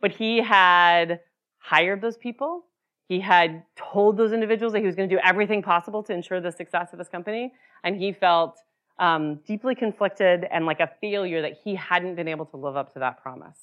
[0.00, 1.18] But he had
[1.58, 2.66] hired those people.
[3.08, 6.40] He had told those individuals that he was going to do everything possible to ensure
[6.40, 7.52] the success of his company.
[7.82, 8.60] And he felt
[9.00, 12.92] um, deeply conflicted and like a failure that he hadn't been able to live up
[12.92, 13.58] to that promise.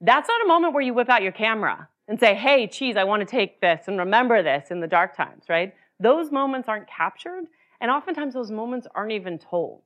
[0.00, 3.02] That's not a moment where you whip out your camera and say, hey, cheese, I
[3.02, 5.74] want to take this and remember this in the dark times, right?
[5.98, 7.46] Those moments aren't captured,
[7.80, 9.82] and oftentimes those moments aren't even told.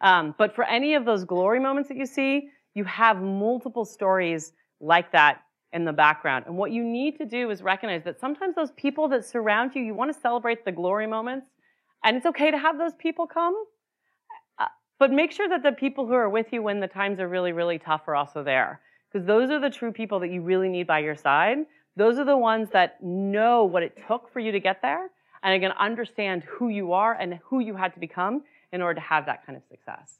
[0.00, 4.52] Um, but for any of those glory moments that you see, you have multiple stories
[4.80, 6.44] like that in the background.
[6.46, 9.82] And what you need to do is recognize that sometimes those people that surround you,
[9.82, 11.46] you want to celebrate the glory moments,
[12.04, 13.54] and it's okay to have those people come,
[14.98, 17.52] but make sure that the people who are with you when the times are really,
[17.52, 18.80] really tough are also there.
[19.16, 21.58] because those are the true people that you really need by your side.
[21.96, 25.10] Those are the ones that know what it took for you to get there
[25.54, 29.06] and to understand who you are and who you had to become in order to
[29.06, 30.18] have that kind of success.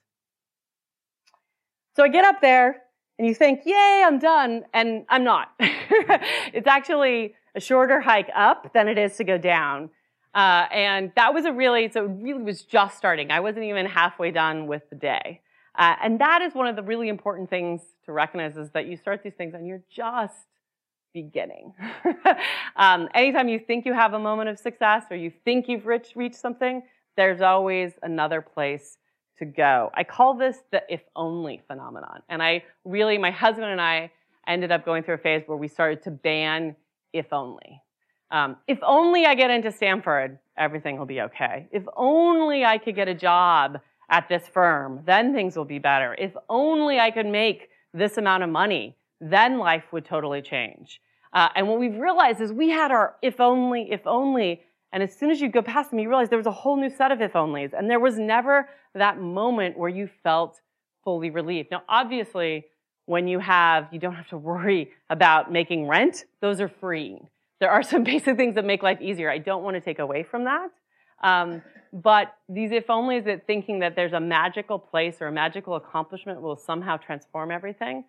[1.97, 2.83] So I get up there
[3.19, 4.65] and you think, yay, I'm done.
[4.73, 5.53] And I'm not.
[5.59, 9.91] it's actually a shorter hike up than it is to go down.
[10.35, 13.31] Uh, and that was a really, so it really was just starting.
[13.31, 15.41] I wasn't even halfway done with the day.
[15.75, 18.97] Uh, and that is one of the really important things to recognize is that you
[18.97, 20.47] start these things and you're just
[21.13, 21.73] beginning.
[22.77, 26.37] um, anytime you think you have a moment of success or you think you've reached,
[26.37, 26.83] something,
[27.17, 28.99] there's always another place
[29.39, 29.91] to go.
[29.95, 32.23] I call this the if only phenomenon.
[32.29, 34.11] And I really, my husband and I
[34.47, 36.77] ended up going through a phase where we started to ban
[37.13, 37.83] if only.
[38.31, 41.69] Um, if only I get into Stanford, everything will be okay.
[41.71, 46.15] If only I could get a job at this firm, then things will be better.
[46.19, 51.01] If only I could make this amount of money, then life would totally change.
[51.33, 55.15] Uh, and what we've realized is we had our if only, if only, and as
[55.15, 57.21] soon as you go past them, you realize there was a whole new set of
[57.21, 57.73] if onlys.
[57.77, 60.61] And there was never that moment where you felt
[61.05, 61.71] fully relieved.
[61.71, 62.65] Now, obviously,
[63.05, 67.19] when you have, you don't have to worry about making rent, those are free.
[67.61, 69.31] There are some basic things that make life easier.
[69.31, 70.71] I don't want to take away from that.
[71.23, 75.77] Um, but these if onlys that thinking that there's a magical place or a magical
[75.77, 78.05] accomplishment will somehow transform everything,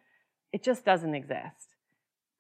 [0.58, 1.76] it just doesn't exist.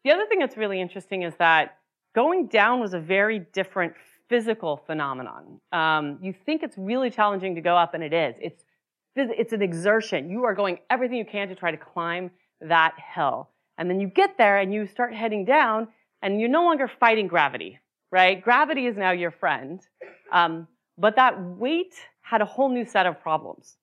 [0.04, 1.78] The other thing that's really interesting is that
[2.16, 3.94] going down was a very different
[4.28, 5.62] physical phenomenon.
[5.72, 8.34] Um, you think it's really challenging to go up, and it is.
[8.42, 8.64] It's
[9.16, 10.32] it's an exertion.
[10.32, 14.08] You are going everything you can to try to climb that hill, and then you
[14.08, 15.88] get there and you start heading down,
[16.24, 17.80] and you're no longer fighting gravity,
[18.12, 18.42] right?
[18.42, 19.80] Gravity is now your friend,
[20.32, 23.78] um, but that weight had a whole new set of problems,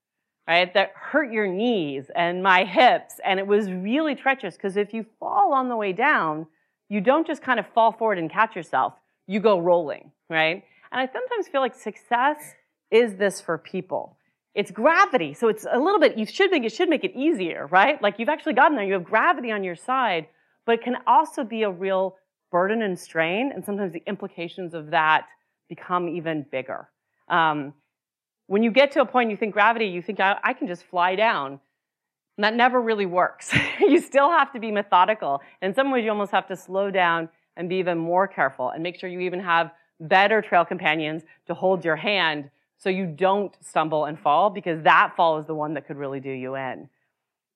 [0.46, 0.72] right?
[0.74, 5.06] That hurt your knees and my hips, and it was really treacherous because if you
[5.18, 6.46] fall on the way down,
[6.88, 8.94] you don't just kind of fall forward and catch yourself
[9.26, 10.64] you go rolling, right?
[10.92, 12.54] And I sometimes feel like success
[12.90, 14.16] is this for people.
[14.54, 17.66] It's gravity, so it's a little bit, you should make, it should make it easier,
[17.66, 18.00] right?
[18.00, 20.28] Like you've actually gotten there, you have gravity on your side,
[20.64, 22.16] but it can also be a real
[22.52, 25.26] burden and strain, and sometimes the implications of that
[25.68, 26.88] become even bigger.
[27.28, 27.74] Um,
[28.46, 30.84] when you get to a point you think gravity, you think, I, I can just
[30.84, 31.60] fly down.
[32.36, 33.54] And that never really works.
[33.80, 35.40] you still have to be methodical.
[35.62, 38.82] In some ways, you almost have to slow down and be even more careful and
[38.82, 43.56] make sure you even have better trail companions to hold your hand so you don't
[43.62, 46.88] stumble and fall because that fall is the one that could really do you in.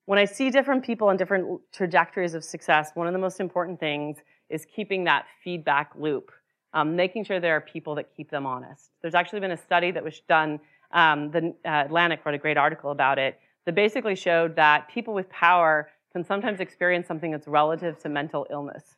[0.06, 3.78] When I see different people on different trajectories of success, one of the most important
[3.78, 4.16] things
[4.48, 6.30] is keeping that feedback loop,
[6.72, 8.90] um, making sure there are people that keep them honest.
[9.02, 10.60] There's actually been a study that was done,
[10.92, 15.14] um, the uh, Atlantic wrote a great article about it, that basically showed that people
[15.14, 18.96] with power can sometimes experience something that's relative to mental illness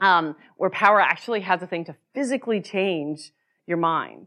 [0.00, 3.32] um, where power actually has a thing to physically change
[3.66, 4.26] your mind.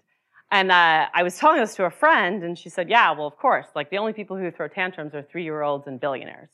[0.52, 3.38] And uh, I was telling this to a friend, and she said, "Yeah, well, of
[3.38, 3.68] course.
[3.76, 6.50] Like the only people who throw tantrums are three-year-olds and billionaires.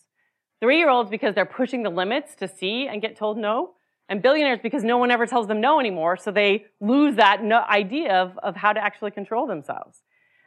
[0.60, 3.72] Three-year-olds because they're pushing the limits to see and get told no,
[4.08, 7.64] and billionaires because no one ever tells them no anymore, so they lose that no
[7.70, 10.02] idea of, of how to actually control themselves.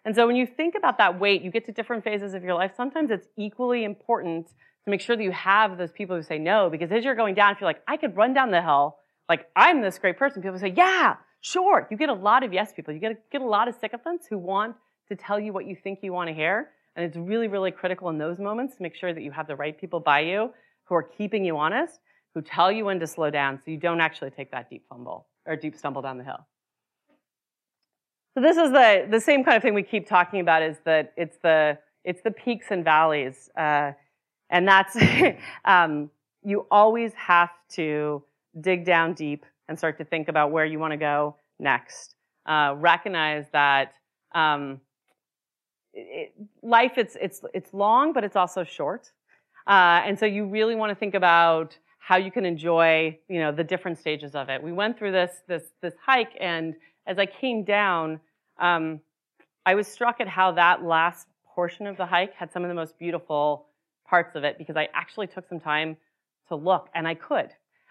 [0.05, 2.55] And so when you think about that weight, you get to different phases of your
[2.55, 2.73] life.
[2.77, 6.71] Sometimes it's equally important to make sure that you have those people who say no,
[6.71, 8.97] because as you're going down, if you're like, I could run down the hill,
[9.29, 11.87] like I'm this great person, people say, yeah, sure.
[11.91, 12.95] You get a lot of yes people.
[12.95, 14.77] You get, get a lot of sycophants who want
[15.09, 16.71] to tell you what you think you want to hear.
[16.97, 19.57] And it's really, really critical in those moments to make sure that you have the
[19.57, 20.53] right people by you
[20.85, 22.01] who are keeping you honest,
[22.39, 25.27] who tell you when to slow down so you don't actually take that deep fumble
[25.45, 26.47] or deep stumble down the hill.
[28.35, 31.13] So this is the, the same kind of thing we keep talking about is that
[31.17, 33.51] it's the, it's the peaks and valleys.
[33.59, 33.91] Uh,
[34.51, 34.97] and that's,
[35.65, 36.11] um,
[36.45, 38.23] you always have to
[38.61, 42.15] dig down deep and start to think about where you want to go next.
[42.47, 43.95] Uh, recognize that
[44.33, 44.81] um,
[45.93, 49.11] it, life it's it's it's long, but it's also short,
[49.67, 51.77] uh, and so you really want to think about
[52.09, 54.63] how you can enjoy you know the different stages of it.
[54.63, 56.75] We went through this this this hike, and
[57.07, 58.19] as I came down,
[58.59, 59.01] um,
[59.67, 62.75] I was struck at how that last portion of the hike had some of the
[62.75, 63.67] most beautiful
[64.09, 65.99] parts of it because I actually took some time
[66.49, 67.51] to look, and I could.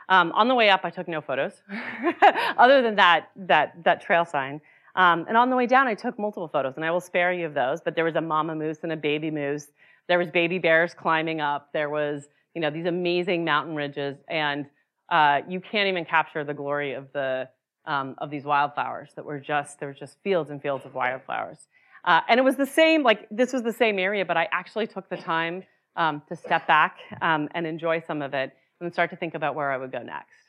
[0.10, 1.62] Um, on the way up, I took no photos,
[2.58, 4.62] other than that that that trail sign.
[4.96, 7.46] Um, and on the way down, I took multiple photos, and I will spare you
[7.46, 7.82] of those.
[7.82, 9.68] But there was a mama moose and a baby moose.
[10.08, 11.70] There was baby bears climbing up.
[11.72, 14.66] There was you know these amazing mountain ridges, and
[15.10, 17.48] uh, you can't even capture the glory of the
[17.86, 21.68] um, of these wildflowers that were just there were just fields and fields of wildflowers.
[22.04, 24.88] Uh, and it was the same like this was the same area, but I actually
[24.88, 25.66] took the time
[25.96, 29.54] um, to step back um, and enjoy some of it and start to think about
[29.54, 30.42] where I would go next.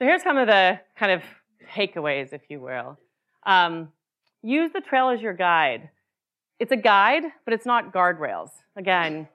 [0.00, 1.22] So here's some of the kind of
[1.76, 2.98] takeaways, if you will.
[3.46, 3.92] Um,
[4.42, 5.90] use the trail as your guide.
[6.58, 8.50] It's a guide, but it's not guardrails.
[8.74, 9.28] Again,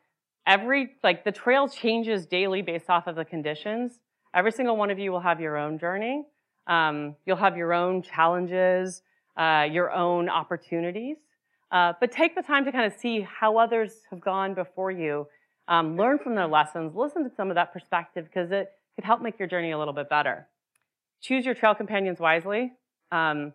[0.46, 4.00] every, like the trail changes daily based off of the conditions.
[4.34, 6.26] Every single one of you will have your own journey.
[6.68, 9.02] Um, you'll have your own challenges,
[9.38, 11.18] uh, your own opportunities.
[11.72, 15.28] Uh, but take the time to kind of see how others have gone before you.
[15.68, 16.96] Um, learn from their lessons.
[16.96, 19.94] Listen to some of that perspective because it could help make your journey a little
[19.94, 20.48] bit better.
[21.22, 22.74] Choose your trail companions wisely.
[23.12, 23.54] Um,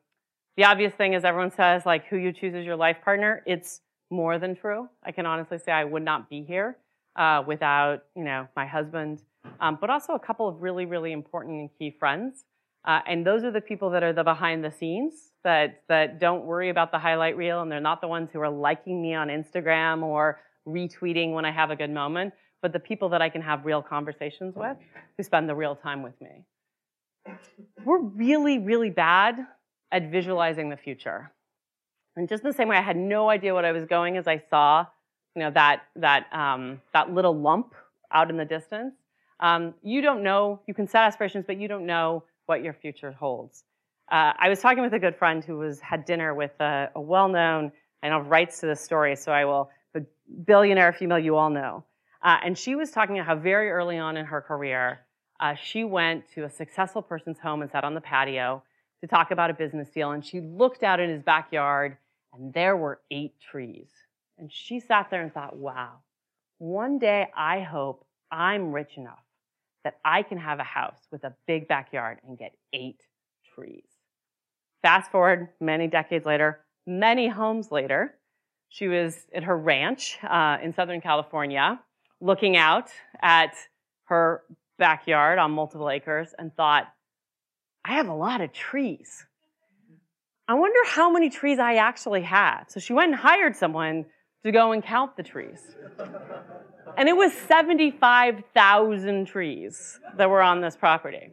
[0.57, 3.42] the obvious thing is everyone says like who you choose as your life partner.
[3.46, 4.88] It's more than true.
[5.05, 6.77] I can honestly say I would not be here
[7.16, 9.23] uh, without you know my husband,
[9.61, 12.44] um, but also a couple of really really important and key friends.
[12.85, 16.44] Uh, and those are the people that are the behind the scenes that that don't
[16.44, 19.29] worry about the highlight reel, and they're not the ones who are liking me on
[19.29, 23.42] Instagram or retweeting when I have a good moment, but the people that I can
[23.42, 24.77] have real conversations with,
[25.16, 26.44] who spend the real time with me.
[27.85, 29.37] We're really really bad
[29.90, 31.33] at visualizing the future.
[32.19, 34.43] And just the same way, I had no idea what I was going as I
[34.51, 34.85] saw,
[35.37, 37.75] you know, that that um, that little lump
[38.13, 38.95] out in the distance.
[39.39, 40.61] Um, you don't know.
[40.67, 43.63] You can set aspirations, but you don't know what your future holds.
[44.11, 47.01] Uh, I was talking with a good friend who was had dinner with a, a
[47.01, 47.71] well-known,
[48.03, 49.71] I know rights to this story, so I will.
[49.95, 50.05] The
[50.45, 51.85] billionaire female you all know,
[52.21, 55.01] uh, and she was talking about how very early on in her career,
[55.39, 58.65] uh, she went to a successful person's home and sat on the patio
[59.03, 61.97] to talk about a business deal, and she looked out in his backyard
[62.33, 63.91] and there were eight trees.
[64.38, 65.99] And she sat there and thought, wow,
[66.59, 69.23] one day I hope I'm rich enough
[69.85, 73.01] that I can have a house with a big backyard and get eight
[73.55, 73.87] trees.
[74.83, 78.14] Fast forward many decades later, many homes later,
[78.69, 81.81] she was at her ranch uh, in Southern California
[82.21, 82.91] looking out
[83.23, 83.55] at
[84.05, 84.43] her
[84.79, 86.88] backyard on multiple acres and thought,
[87.85, 89.25] I have a lot of trees.
[90.49, 92.65] I wonder how many trees I actually have.
[92.69, 94.07] So she went and hired someone
[94.45, 95.61] to go and count the trees.
[96.97, 101.31] And it was 75,000 trees that were on this property.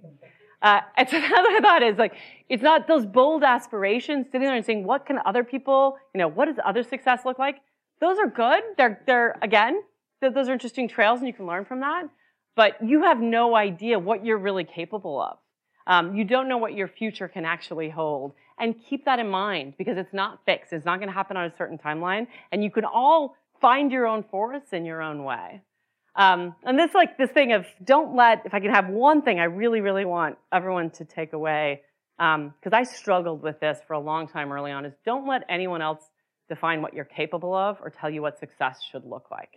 [0.62, 2.16] Uh, and so another thought is like,
[2.50, 6.28] it's not those bold aspirations sitting there and saying, what can other people, you know,
[6.28, 7.62] what does other success look like?
[8.02, 8.62] Those are good.
[8.78, 9.82] They're, they're, again,
[10.22, 12.10] those are interesting trails and you can learn from that.
[12.58, 15.38] But you have no idea what you're really capable of.
[15.88, 18.34] Um, you don't know what your future can actually hold.
[18.58, 20.72] And keep that in mind because it's not fixed.
[20.72, 22.28] It's not going to happen on a certain timeline.
[22.52, 25.62] And you can all find your own forests in your own way.
[26.16, 29.40] Um, and this like this thing of don't let, if I can have one thing
[29.40, 31.82] I really, really want everyone to take away,
[32.18, 35.44] because um, I struggled with this for a long time early on, is don't let
[35.50, 36.04] anyone else
[36.48, 39.50] define what you're capable of or tell you what success should look like.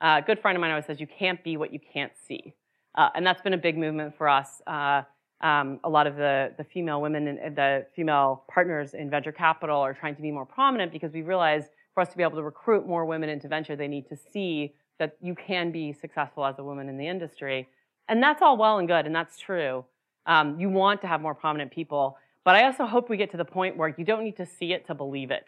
[0.00, 2.54] Uh, a good friend of mine always says you can't be what you can't see.
[2.94, 4.62] Uh, and that's been a big movement for us.
[4.66, 5.02] Uh,
[5.40, 9.78] um, a lot of the, the female women and the female partners in venture capital
[9.78, 12.42] are trying to be more prominent because we realize for us to be able to
[12.42, 16.58] recruit more women into venture, they need to see that you can be successful as
[16.58, 17.68] a woman in the industry.
[18.08, 19.84] And that's all well and good, and that's true.
[20.26, 23.36] Um, you want to have more prominent people, but I also hope we get to
[23.36, 25.44] the point where you don't need to see it to believe it.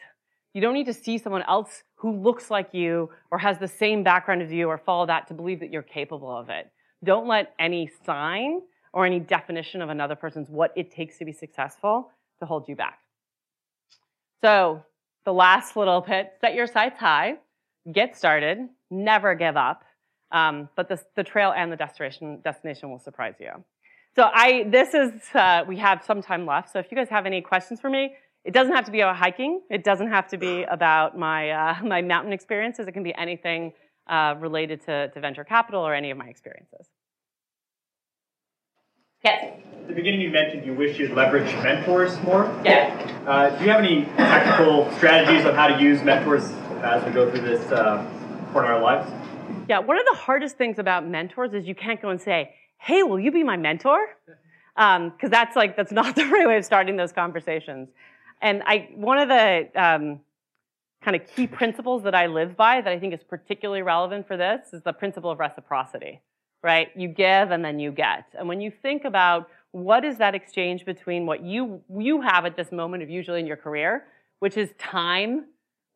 [0.55, 4.03] You don't need to see someone else who looks like you or has the same
[4.03, 6.71] background as you or follow that to believe that you're capable of it.
[7.05, 8.61] Don't let any sign
[8.93, 12.77] or any definition of another person's what it takes to be successful to hold you
[12.77, 12.99] back.
[14.43, 14.83] So,
[15.25, 17.35] the last little bit set your sights high,
[17.93, 19.85] get started, never give up.
[20.33, 23.51] Um, but the, the trail and the destination, destination will surprise you.
[24.17, 26.73] So I, this is, uh, we have some time left.
[26.73, 29.17] So if you guys have any questions for me, it doesn't have to be about
[29.17, 29.61] hiking.
[29.71, 32.87] It doesn't have to be about my, uh, my mountain experiences.
[32.87, 33.73] It can be anything
[34.09, 36.89] uh, related to, to venture capital or any of my experiences.
[39.23, 39.59] Yes.
[39.83, 42.45] At the beginning, you mentioned you wish you'd leverage mentors more.
[42.65, 43.23] Yeah.
[43.27, 46.45] Uh, do you have any practical strategies on how to use mentors
[46.83, 48.07] as we go through this uh,
[48.53, 49.11] part of our lives?
[49.69, 49.81] Yeah.
[49.81, 53.21] One of the hardest things about mentors is you can't go and say, "Hey, will
[53.21, 54.01] you be my mentor?"
[54.75, 57.89] Because um, that's like that's not the right way of starting those conversations.
[58.41, 60.21] And I, one of the um,
[61.03, 64.39] kind of key principles that I live by that I think is particularly relevant for
[64.39, 66.23] this is the principle of reciprocity
[66.63, 66.89] right?
[66.97, 68.25] You give and then you get.
[68.39, 72.57] And when you think about what is that exchange between what you, you have at
[72.57, 74.05] this moment of usually in your career,
[74.41, 75.47] which is time,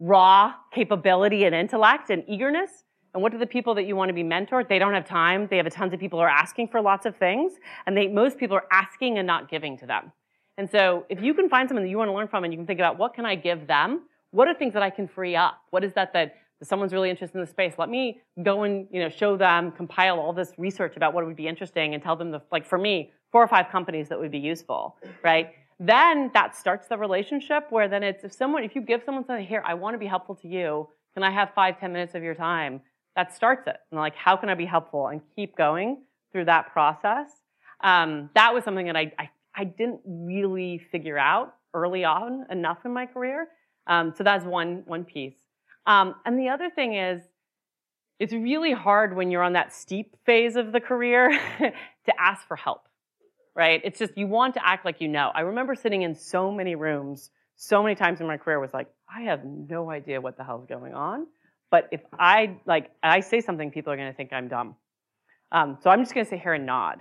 [0.00, 2.84] raw capability and intellect and eagerness,
[3.14, 4.68] and what do the people that you want to be mentored?
[4.68, 5.46] They don't have time.
[5.48, 7.52] They have tons of people who are asking for lots of things,
[7.86, 10.10] and they, most people are asking and not giving to them.
[10.58, 12.58] And so if you can find someone that you want to learn from and you
[12.58, 14.02] can think about what can I give them?
[14.32, 15.60] What are things that I can free up?
[15.70, 16.34] What is that that
[16.64, 17.74] someone's really interested in the space.
[17.78, 21.36] Let me go and you know show them, compile all this research about what would
[21.36, 24.30] be interesting, and tell them the like for me four or five companies that would
[24.30, 25.50] be useful, right?
[25.80, 29.46] Then that starts the relationship where then it's if someone if you give someone something
[29.46, 30.88] here, I want to be helpful to you.
[31.14, 32.80] Can I have five ten minutes of your time?
[33.16, 33.76] That starts it.
[33.90, 36.02] And like how can I be helpful and keep going
[36.32, 37.30] through that process.
[37.82, 42.78] Um, that was something that I, I I didn't really figure out early on enough
[42.84, 43.48] in my career.
[43.86, 45.36] Um, so that's one one piece.
[45.86, 47.22] Um, and the other thing is,
[48.18, 52.56] it's really hard when you're on that steep phase of the career to ask for
[52.56, 52.88] help,
[53.54, 53.80] right?
[53.84, 55.30] It's just you want to act like you know.
[55.34, 58.88] I remember sitting in so many rooms, so many times in my career, was like,
[59.12, 61.26] I have no idea what the hell's going on.
[61.70, 64.76] But if I like, I say something, people are going to think I'm dumb.
[65.50, 67.00] Um, so I'm just going to sit here and nod.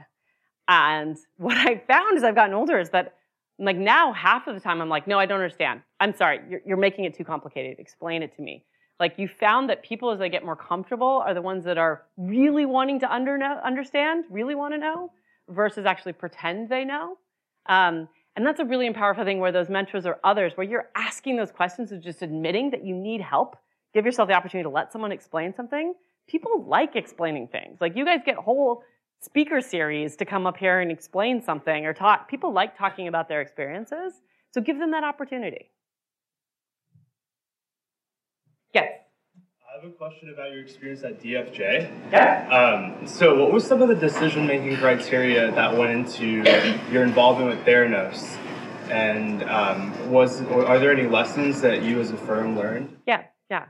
[0.68, 3.16] And what I found as I've gotten older is that
[3.60, 5.82] like now half of the time I'm like, no, I don't understand.
[6.00, 7.78] I'm sorry, you're, you're making it too complicated.
[7.80, 8.66] Explain it to me.
[9.00, 12.04] Like you found that people as they get more comfortable are the ones that are
[12.18, 15.12] really wanting to under know, understand, really want to know,
[15.50, 17.18] versus actually pretend they know.
[17.66, 21.36] Um, and that's a really powerful thing where those mentors or others, where you're asking
[21.36, 23.58] those questions of just admitting that you need help,
[23.94, 25.94] give yourself the opportunity to let someone explain something.
[26.28, 27.80] People like explaining things.
[27.80, 28.84] Like you guys get whole
[29.22, 32.28] speaker series to come up here and explain something or talk.
[32.28, 34.14] People like talking about their experiences,
[34.52, 35.70] so give them that opportunity.
[38.74, 38.92] Yes.
[39.70, 42.12] I have a question about your experience at DFJ.
[42.12, 42.48] Yeah.
[42.50, 46.44] Um, so, what were some of the decision-making criteria that went into
[46.92, 48.38] your involvement with Theranos?
[48.90, 52.96] And um, was are there any lessons that you as a firm learned?
[53.08, 53.66] Yeah, yeah.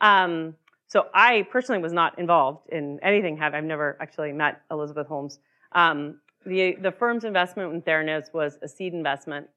[0.00, 0.54] Um,
[0.86, 3.36] so I personally was not involved in anything.
[3.38, 5.40] Have I've never actually met Elizabeth Holmes.
[5.72, 9.48] Um, the the firm's investment in Theranos was a seed investment.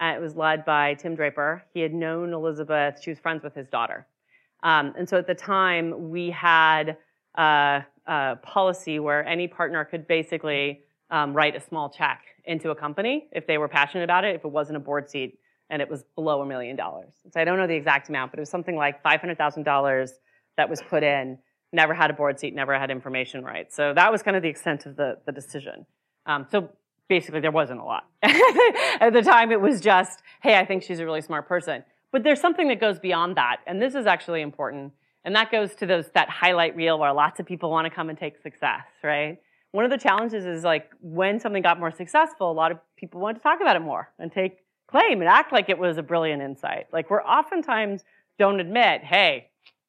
[0.00, 1.64] Uh, it was led by Tim Draper.
[1.72, 3.00] He had known Elizabeth.
[3.02, 4.06] She was friends with his daughter,
[4.64, 6.96] um, and so at the time we had
[7.36, 12.74] a, a policy where any partner could basically um, write a small check into a
[12.74, 14.34] company if they were passionate about it.
[14.34, 15.38] If it wasn't a board seat
[15.70, 18.38] and it was below a million dollars, so I don't know the exact amount, but
[18.38, 20.12] it was something like five hundred thousand dollars
[20.56, 21.38] that was put in
[21.74, 23.74] never had a board seat, never had information rights.
[23.74, 25.84] So that was kind of the extent of the, the decision.
[26.24, 26.70] Um, so
[27.08, 28.04] basically, there wasn't a lot.
[28.22, 31.84] At the time, it was just, hey, I think she's a really smart person.
[32.14, 34.92] But there's something that goes beyond that, and this is actually important.
[35.24, 38.08] And that goes to those that highlight reel where lots of people want to come
[38.08, 39.38] and take success, right?
[39.72, 43.20] One of the challenges is like when something got more successful, a lot of people
[43.20, 46.04] want to talk about it more and take claim and act like it was a
[46.04, 46.86] brilliant insight.
[46.92, 48.04] Like we're oftentimes
[48.38, 49.48] don't admit, hey,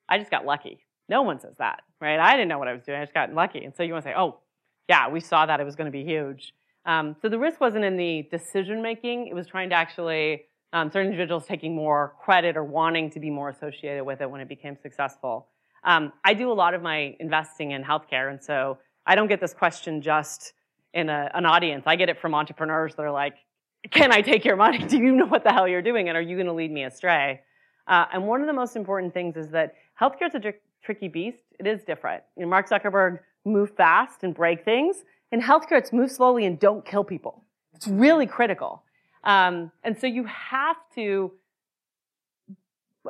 [0.10, 0.80] I just got lucky.
[1.08, 2.20] No one says that, right?
[2.20, 2.98] I didn't know what I was doing.
[2.98, 3.64] I just got lucky.
[3.66, 4.40] And so you want to say, oh,
[4.90, 6.56] yeah, we saw that it was going to be huge.
[6.88, 9.28] Um, so the risk wasn't in the decision making.
[9.28, 13.30] It was trying to actually um, certain individuals taking more credit or wanting to be
[13.30, 15.48] more associated with it when it became successful.
[15.84, 19.40] Um, I do a lot of my investing in healthcare, and so I don't get
[19.40, 20.54] this question just
[20.94, 21.84] in a, an audience.
[21.86, 23.36] I get it from entrepreneurs that are like,
[23.92, 24.80] "Can I take your money?
[24.88, 26.84] Do you know what the hell you're doing, and are you going to lead me
[26.84, 27.42] astray?"
[27.88, 31.08] Uh, and one of the most important things is that healthcare is a tr- tricky
[31.08, 31.44] beast.
[31.60, 32.24] It is different.
[32.36, 34.98] You know, Mark Zuckerberg moved fast and break things.
[35.32, 37.44] In healthcare, it's move slowly and don't kill people.
[37.76, 38.84] It's really critical.
[39.26, 41.32] Um, and so you have to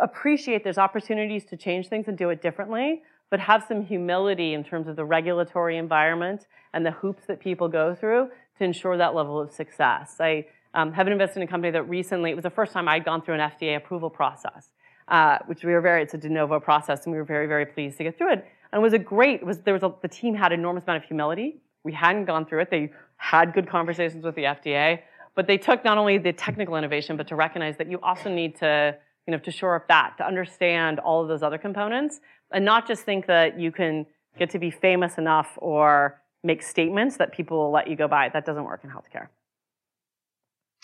[0.01, 4.63] appreciate there's opportunities to change things and do it differently, but have some humility in
[4.63, 9.15] terms of the regulatory environment and the hoops that people go through to ensure that
[9.15, 10.17] level of success.
[10.19, 13.05] I um, have invested in a company that recently, it was the first time I'd
[13.05, 14.69] gone through an FDA approval process
[15.07, 17.65] uh, which we were very, it's a de novo process, and we were very, very
[17.65, 18.45] pleased to get through it.
[18.71, 20.83] And it was a great, it was, there was a, the team had an enormous
[20.83, 21.61] amount of humility.
[21.83, 22.71] We hadn't gone through it.
[22.71, 25.01] They had good conversations with the FDA,
[25.35, 28.55] but they took not only the technical innovation, but to recognize that you also need
[28.57, 28.95] to,
[29.27, 32.21] you know, to shore up that, to understand all of those other components,
[32.51, 34.05] and not just think that you can
[34.39, 38.29] get to be famous enough or make statements that people will let you go by.
[38.29, 39.27] That doesn't work in healthcare.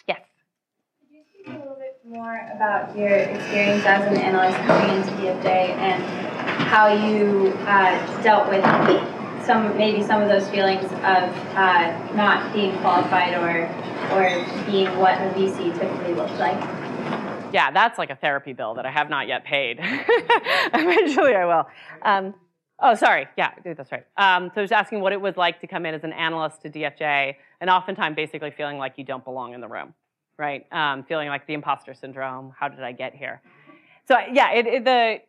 [0.07, 0.19] Yes
[0.99, 5.11] Could you speak a little bit more about your experience as an analyst coming into
[5.11, 6.03] DFJ and
[6.67, 8.63] how you uh, dealt with
[9.45, 13.67] some maybe some of those feelings of uh, not being qualified or
[14.13, 16.59] or being what a VC typically looks like.
[17.53, 19.79] Yeah, that's like a therapy bill that I have not yet paid.
[20.73, 21.67] Eventually, I will.
[22.01, 22.33] Um,
[22.79, 23.27] oh, sorry.
[23.37, 24.05] Yeah, that's right.
[24.15, 26.61] Um, so I was asking what it was like to come in as an analyst
[26.61, 29.93] to DFJ, and oftentimes basically feeling like you don't belong in the room
[30.41, 30.65] right?
[30.73, 32.51] Um, feeling like the imposter syndrome.
[32.57, 33.41] How did I get here?
[34.07, 35.19] So yeah, it, it, the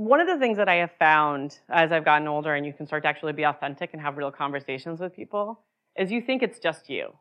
[0.00, 2.86] one of the things that I have found as I've gotten older, and you can
[2.86, 5.60] start to actually be authentic and have real conversations with people,
[5.94, 7.12] is you think it's just you.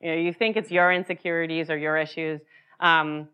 [0.00, 2.40] You know, you think it's your insecurities or your issues.
[2.80, 3.28] Um,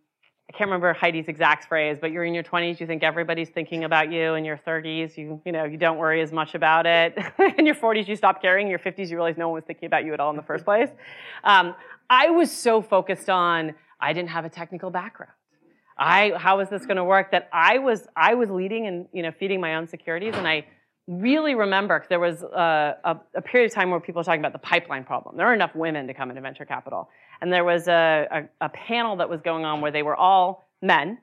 [0.49, 3.84] I can't remember Heidi's exact phrase, but you're in your 20s, you think everybody's thinking
[3.84, 4.34] about you.
[4.34, 7.16] In your 30s, you, you know, you don't worry as much about it.
[7.57, 8.66] in your 40s, you stop caring.
[8.66, 10.42] In your 50s, you realize no one was thinking about you at all in the
[10.42, 10.88] first place.
[11.44, 11.76] Um,
[12.11, 15.38] I was so focused on, I didn't have a technical background.
[15.99, 17.32] I, how is this going to work?
[17.32, 20.34] That I was, I was leading and, you know, feeding my own securities.
[20.36, 20.66] And I
[21.09, 24.53] really remember, there was a, a, a period of time where people were talking about
[24.53, 25.36] the pipeline problem.
[25.36, 27.09] There are enough women to come into venture capital.
[27.40, 30.68] And there was a, a, a panel that was going on where they were all
[30.82, 31.18] men,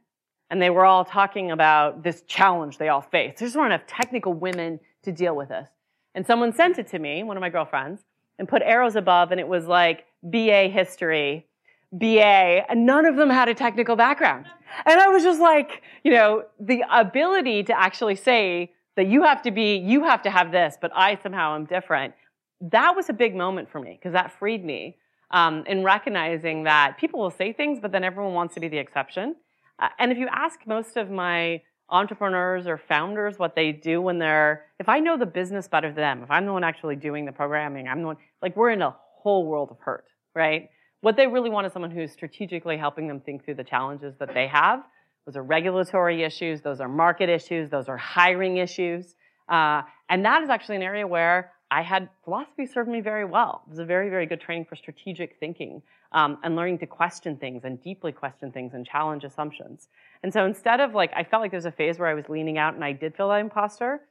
[0.49, 3.36] and they were all talking about this challenge they all face.
[3.39, 5.69] There just weren't enough technical women to deal with this.
[6.15, 8.01] And someone sent it to me, one of my girlfriends,
[8.39, 11.47] and put arrows above, and it was like BA history,
[11.92, 14.46] BA, and none of them had a technical background.
[14.86, 19.42] And I was just like, you know, the ability to actually say that you have
[19.44, 22.14] to be, you have to have this, but I somehow am different.
[22.62, 24.98] That was a big moment for me because that freed me
[25.32, 28.78] um, in recognizing that people will say things, but then everyone wants to be the
[28.78, 29.36] exception.
[29.80, 34.18] Uh, and if you ask most of my entrepreneurs or founders what they do when
[34.18, 37.26] they're, if I know the business better than them, if I'm the one actually doing
[37.26, 40.70] the programming, I'm the one, like we're in a whole world of hurt, right?
[41.06, 44.34] What they really want is someone who's strategically helping them think through the challenges that
[44.34, 44.84] they have.
[45.28, 49.14] Those are regulatory issues, those are market issues, those are hiring issues.
[49.47, 53.62] Uh, and that is actually an area where I had philosophy served me very well.
[53.68, 57.38] It was a very, very good training for strategic thinking um, and learning to question
[57.38, 59.89] things and deeply question things and challenge assumptions.
[60.24, 62.58] And so instead of like, I felt like there's a phase where I was leaning
[62.58, 64.01] out and I did feel that imposter.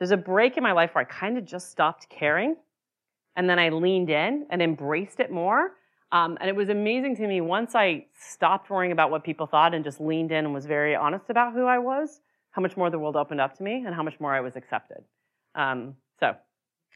[0.00, 2.56] There's a break in my life where I kind of just stopped caring.
[3.36, 5.74] And then I leaned in and embraced it more.
[6.12, 9.74] Um, and it was amazing to me once I stopped worrying about what people thought
[9.74, 12.90] and just leaned in and was very honest about who I was, how much more
[12.90, 15.04] the world opened up to me and how much more I was accepted.
[15.54, 16.34] Um, so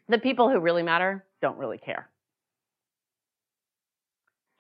[0.08, 2.10] the people who really matter don't really care.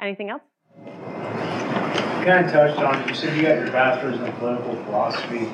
[0.00, 0.42] Anything else?
[0.86, 3.08] You kind of touched on it.
[3.08, 5.50] You said you got your bachelor's in political philosophy,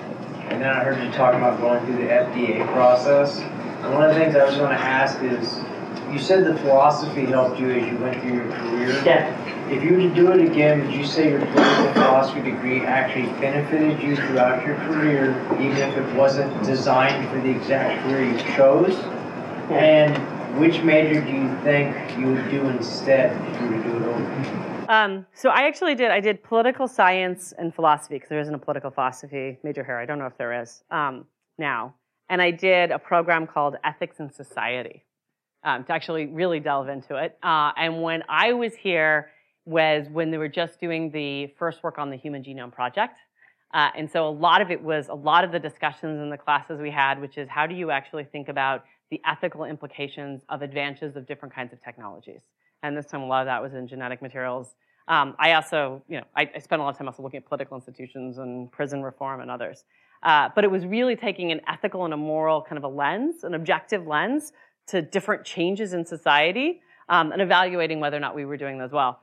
[0.50, 3.38] and then I heard you talking about going through the FDA process.
[3.38, 5.58] And one of the things I was going to ask is,
[6.12, 9.02] you said the philosophy helped you as you went through your career.
[9.04, 9.68] Yeah.
[9.68, 13.26] If you were to do it again, would you say your political philosophy degree actually
[13.40, 18.38] benefited you throughout your career, even if it wasn't designed for the exact career you
[18.56, 18.96] chose?
[19.70, 23.96] And which major do you think you would do instead if you were to do
[23.96, 24.86] it over?
[24.88, 26.10] Um, so I actually did.
[26.10, 29.96] I did political science and philosophy because there isn't a political philosophy major here.
[29.96, 31.26] I don't know if there is um,
[31.58, 31.94] now.
[32.28, 35.04] And I did a program called Ethics and Society
[35.64, 37.36] um, to actually really delve into it.
[37.42, 39.30] Uh, and when I was here
[39.66, 43.18] was when they were just doing the first work on the Human Genome Project.
[43.72, 46.36] Uh, and so a lot of it was a lot of the discussions in the
[46.36, 50.62] classes we had, which is how do you actually think about the ethical implications of
[50.62, 52.42] advances of different kinds of technologies.
[52.82, 54.74] And this time, a lot of that was in genetic materials.
[55.08, 57.46] Um, I also, you know, I, I, spent a lot of time also looking at
[57.46, 59.84] political institutions and prison reform and others.
[60.22, 63.42] Uh, but it was really taking an ethical and a moral kind of a lens,
[63.42, 64.52] an objective lens
[64.90, 68.92] to different changes in society um, and evaluating whether or not we were doing those
[68.92, 69.20] well.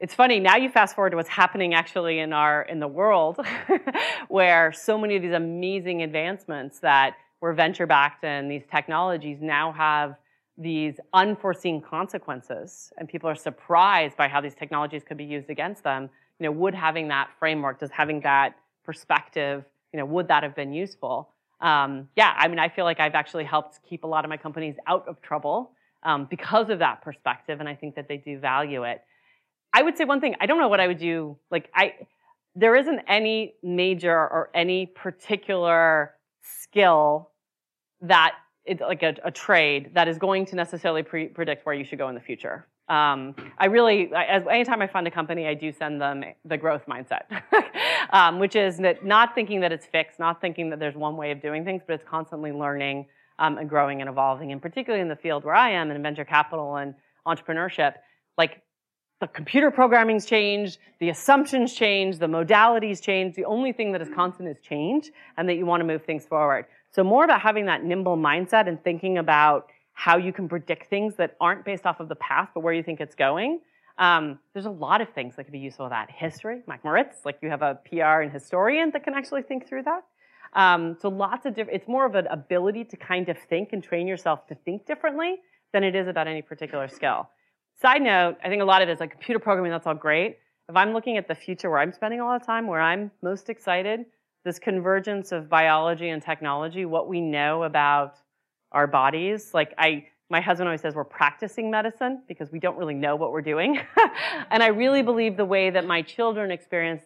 [0.00, 0.56] It's funny now.
[0.56, 3.38] You fast forward to what's happening actually in our in the world,
[4.28, 9.72] where so many of these amazing advancements that were venture backed and these technologies now
[9.72, 10.16] have
[10.56, 15.84] these unforeseen consequences and people are surprised by how these technologies could be used against
[15.84, 16.10] them
[16.40, 20.56] you know would having that framework does having that perspective you know would that have
[20.56, 21.30] been useful
[21.60, 24.36] um, yeah i mean i feel like i've actually helped keep a lot of my
[24.36, 28.38] companies out of trouble um, because of that perspective and i think that they do
[28.38, 29.02] value it
[29.72, 31.94] i would say one thing i don't know what i would do like i
[32.54, 37.30] there isn't any major or any particular skill
[38.00, 38.34] that
[38.64, 41.98] it's like a, a, trade that is going to necessarily pre- predict where you should
[41.98, 42.66] go in the future.
[42.88, 46.86] Um, I really, as, anytime I fund a company, I do send them the growth
[46.86, 47.22] mindset,
[48.10, 51.30] um, which is that not thinking that it's fixed, not thinking that there's one way
[51.30, 53.06] of doing things, but it's constantly learning
[53.38, 54.52] um, and growing and evolving.
[54.52, 56.94] And particularly in the field where I am in venture capital and
[57.26, 57.94] entrepreneurship,
[58.38, 58.62] like
[59.20, 63.34] the computer programming's changed, the assumptions change, the modalities change.
[63.34, 66.24] The only thing that is constant is change, and that you want to move things
[66.24, 66.66] forward.
[66.92, 69.66] So more about having that nimble mindset and thinking about
[69.98, 72.84] how you can predict things that aren't based off of the past, but where you
[72.84, 73.58] think it's going.
[73.98, 76.08] Um, there's a lot of things that could be useful with that.
[76.08, 79.82] History, Mike Moritz, like you have a PR and historian that can actually think through
[79.82, 80.04] that.
[80.52, 83.82] Um, so lots of different, it's more of an ability to kind of think and
[83.82, 85.40] train yourself to think differently
[85.72, 87.28] than it is about any particular skill.
[87.74, 90.38] Side note, I think a lot of it is like computer programming, that's all great.
[90.68, 93.10] If I'm looking at the future where I'm spending a lot of time, where I'm
[93.20, 94.04] most excited,
[94.44, 98.14] this convergence of biology and technology, what we know about
[98.72, 102.94] our bodies, like I, my husband always says we're practicing medicine because we don't really
[102.94, 103.80] know what we're doing.
[104.50, 107.02] and I really believe the way that my children experience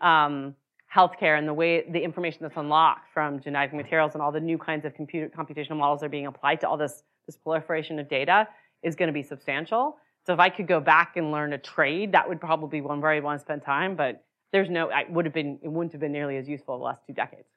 [0.00, 0.54] um,
[0.94, 4.58] healthcare and the way the information that's unlocked from genetic materials and all the new
[4.58, 8.08] kinds of computer, computational models that are being applied to all this, this proliferation of
[8.08, 8.48] data
[8.82, 9.96] is going to be substantial.
[10.26, 13.00] So if I could go back and learn a trade, that would probably be one
[13.00, 13.96] where I'd want to spend time.
[13.96, 16.84] But there's no, I would have been, it wouldn't have been nearly as useful the
[16.84, 17.48] last two decades.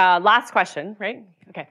[0.00, 1.26] Uh, last question, right?
[1.50, 1.68] Okay.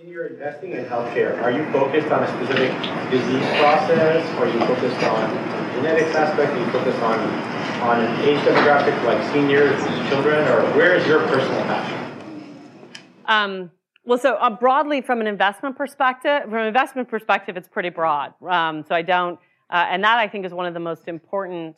[0.00, 2.72] In your investing in healthcare, are you focused on a specific
[3.10, 4.26] disease process?
[4.38, 6.52] Or are you focused on genetics aspect?
[6.52, 7.18] Are you focused on,
[7.82, 10.48] on an age demographic like seniors, children?
[10.48, 11.98] Or where is your personal passion?
[13.26, 13.70] Um,
[14.06, 18.32] well, so uh, broadly from an investment perspective, from an investment perspective, it's pretty broad.
[18.48, 19.38] Um, so I don't,
[19.68, 21.76] uh, and that I think is one of the most important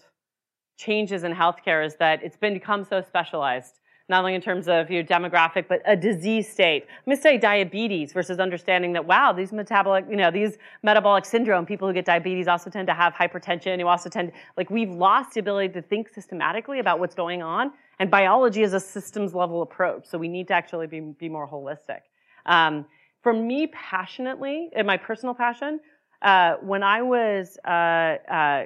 [0.77, 4.91] changes in healthcare is that it's been become so specialized not only in terms of
[4.91, 6.85] your demographic, but a disease state.
[6.89, 11.25] I'm going to say diabetes versus understanding that, wow, these metabolic, you know, these metabolic
[11.25, 14.91] syndrome, people who get diabetes also tend to have hypertension, who also tend, like we've
[14.91, 17.73] lost the ability to think systematically about what's going on.
[17.99, 20.07] And biology is a systems level approach.
[20.07, 22.01] So we need to actually be, be more holistic.
[22.45, 22.85] Um,
[23.23, 25.81] for me, passionately, in my personal passion,
[26.21, 28.65] uh, when I was, uh, uh,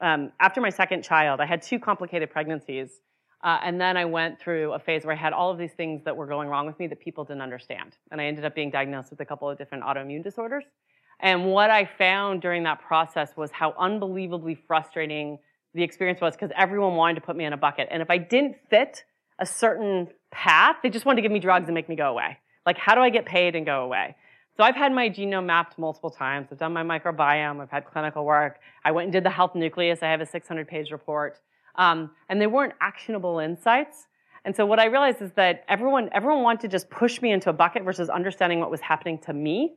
[0.00, 3.00] um, after my second child, I had two complicated pregnancies.
[3.44, 6.02] Uh, and then I went through a phase where I had all of these things
[6.04, 7.98] that were going wrong with me that people didn't understand.
[8.10, 10.64] And I ended up being diagnosed with a couple of different autoimmune disorders.
[11.20, 15.38] And what I found during that process was how unbelievably frustrating
[15.74, 17.88] the experience was because everyone wanted to put me in a bucket.
[17.90, 19.04] And if I didn't fit
[19.38, 22.38] a certain path, they just wanted to give me drugs and make me go away.
[22.64, 24.16] Like, how do I get paid and go away?
[24.56, 26.48] So I've had my genome mapped multiple times.
[26.50, 27.60] I've done my microbiome.
[27.60, 28.60] I've had clinical work.
[28.84, 29.98] I went and did the health nucleus.
[30.02, 31.40] I have a 600 page report.
[31.76, 34.06] Um, and they weren't actionable insights.
[34.44, 37.50] And so what I realized is that everyone, everyone wanted to just push me into
[37.50, 39.74] a bucket versus understanding what was happening to me.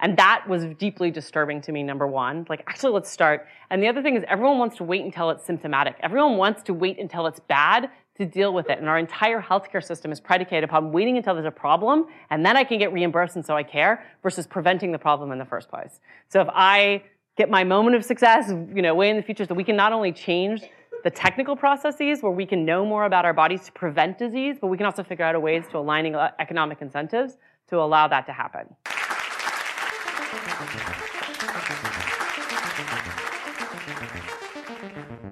[0.00, 2.44] And that was deeply disturbing to me, number one.
[2.48, 3.46] Like, actually, let's start.
[3.70, 5.96] And the other thing is everyone wants to wait until it's symptomatic.
[6.02, 7.88] Everyone wants to wait until it's bad
[8.18, 8.78] to deal with it.
[8.78, 12.56] And our entire healthcare system is predicated upon waiting until there's a problem and then
[12.56, 15.70] I can get reimbursed and so I care versus preventing the problem in the first
[15.70, 16.00] place.
[16.28, 17.04] So if I
[17.36, 19.92] get my moment of success, you know, way in the future so we can not
[19.92, 20.62] only change
[21.02, 24.68] the technical processes where we can know more about our bodies to prevent disease, but
[24.68, 27.36] we can also figure out ways to aligning uh, economic incentives
[27.68, 28.74] to allow that to happen.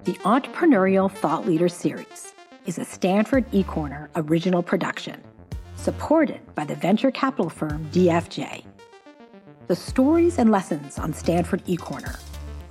[0.03, 2.33] The Entrepreneurial Thought Leader Series
[2.65, 5.21] is a Stanford eCorner original production,
[5.75, 8.65] supported by the venture capital firm DFJ.
[9.67, 12.19] The stories and lessons on Stanford eCorner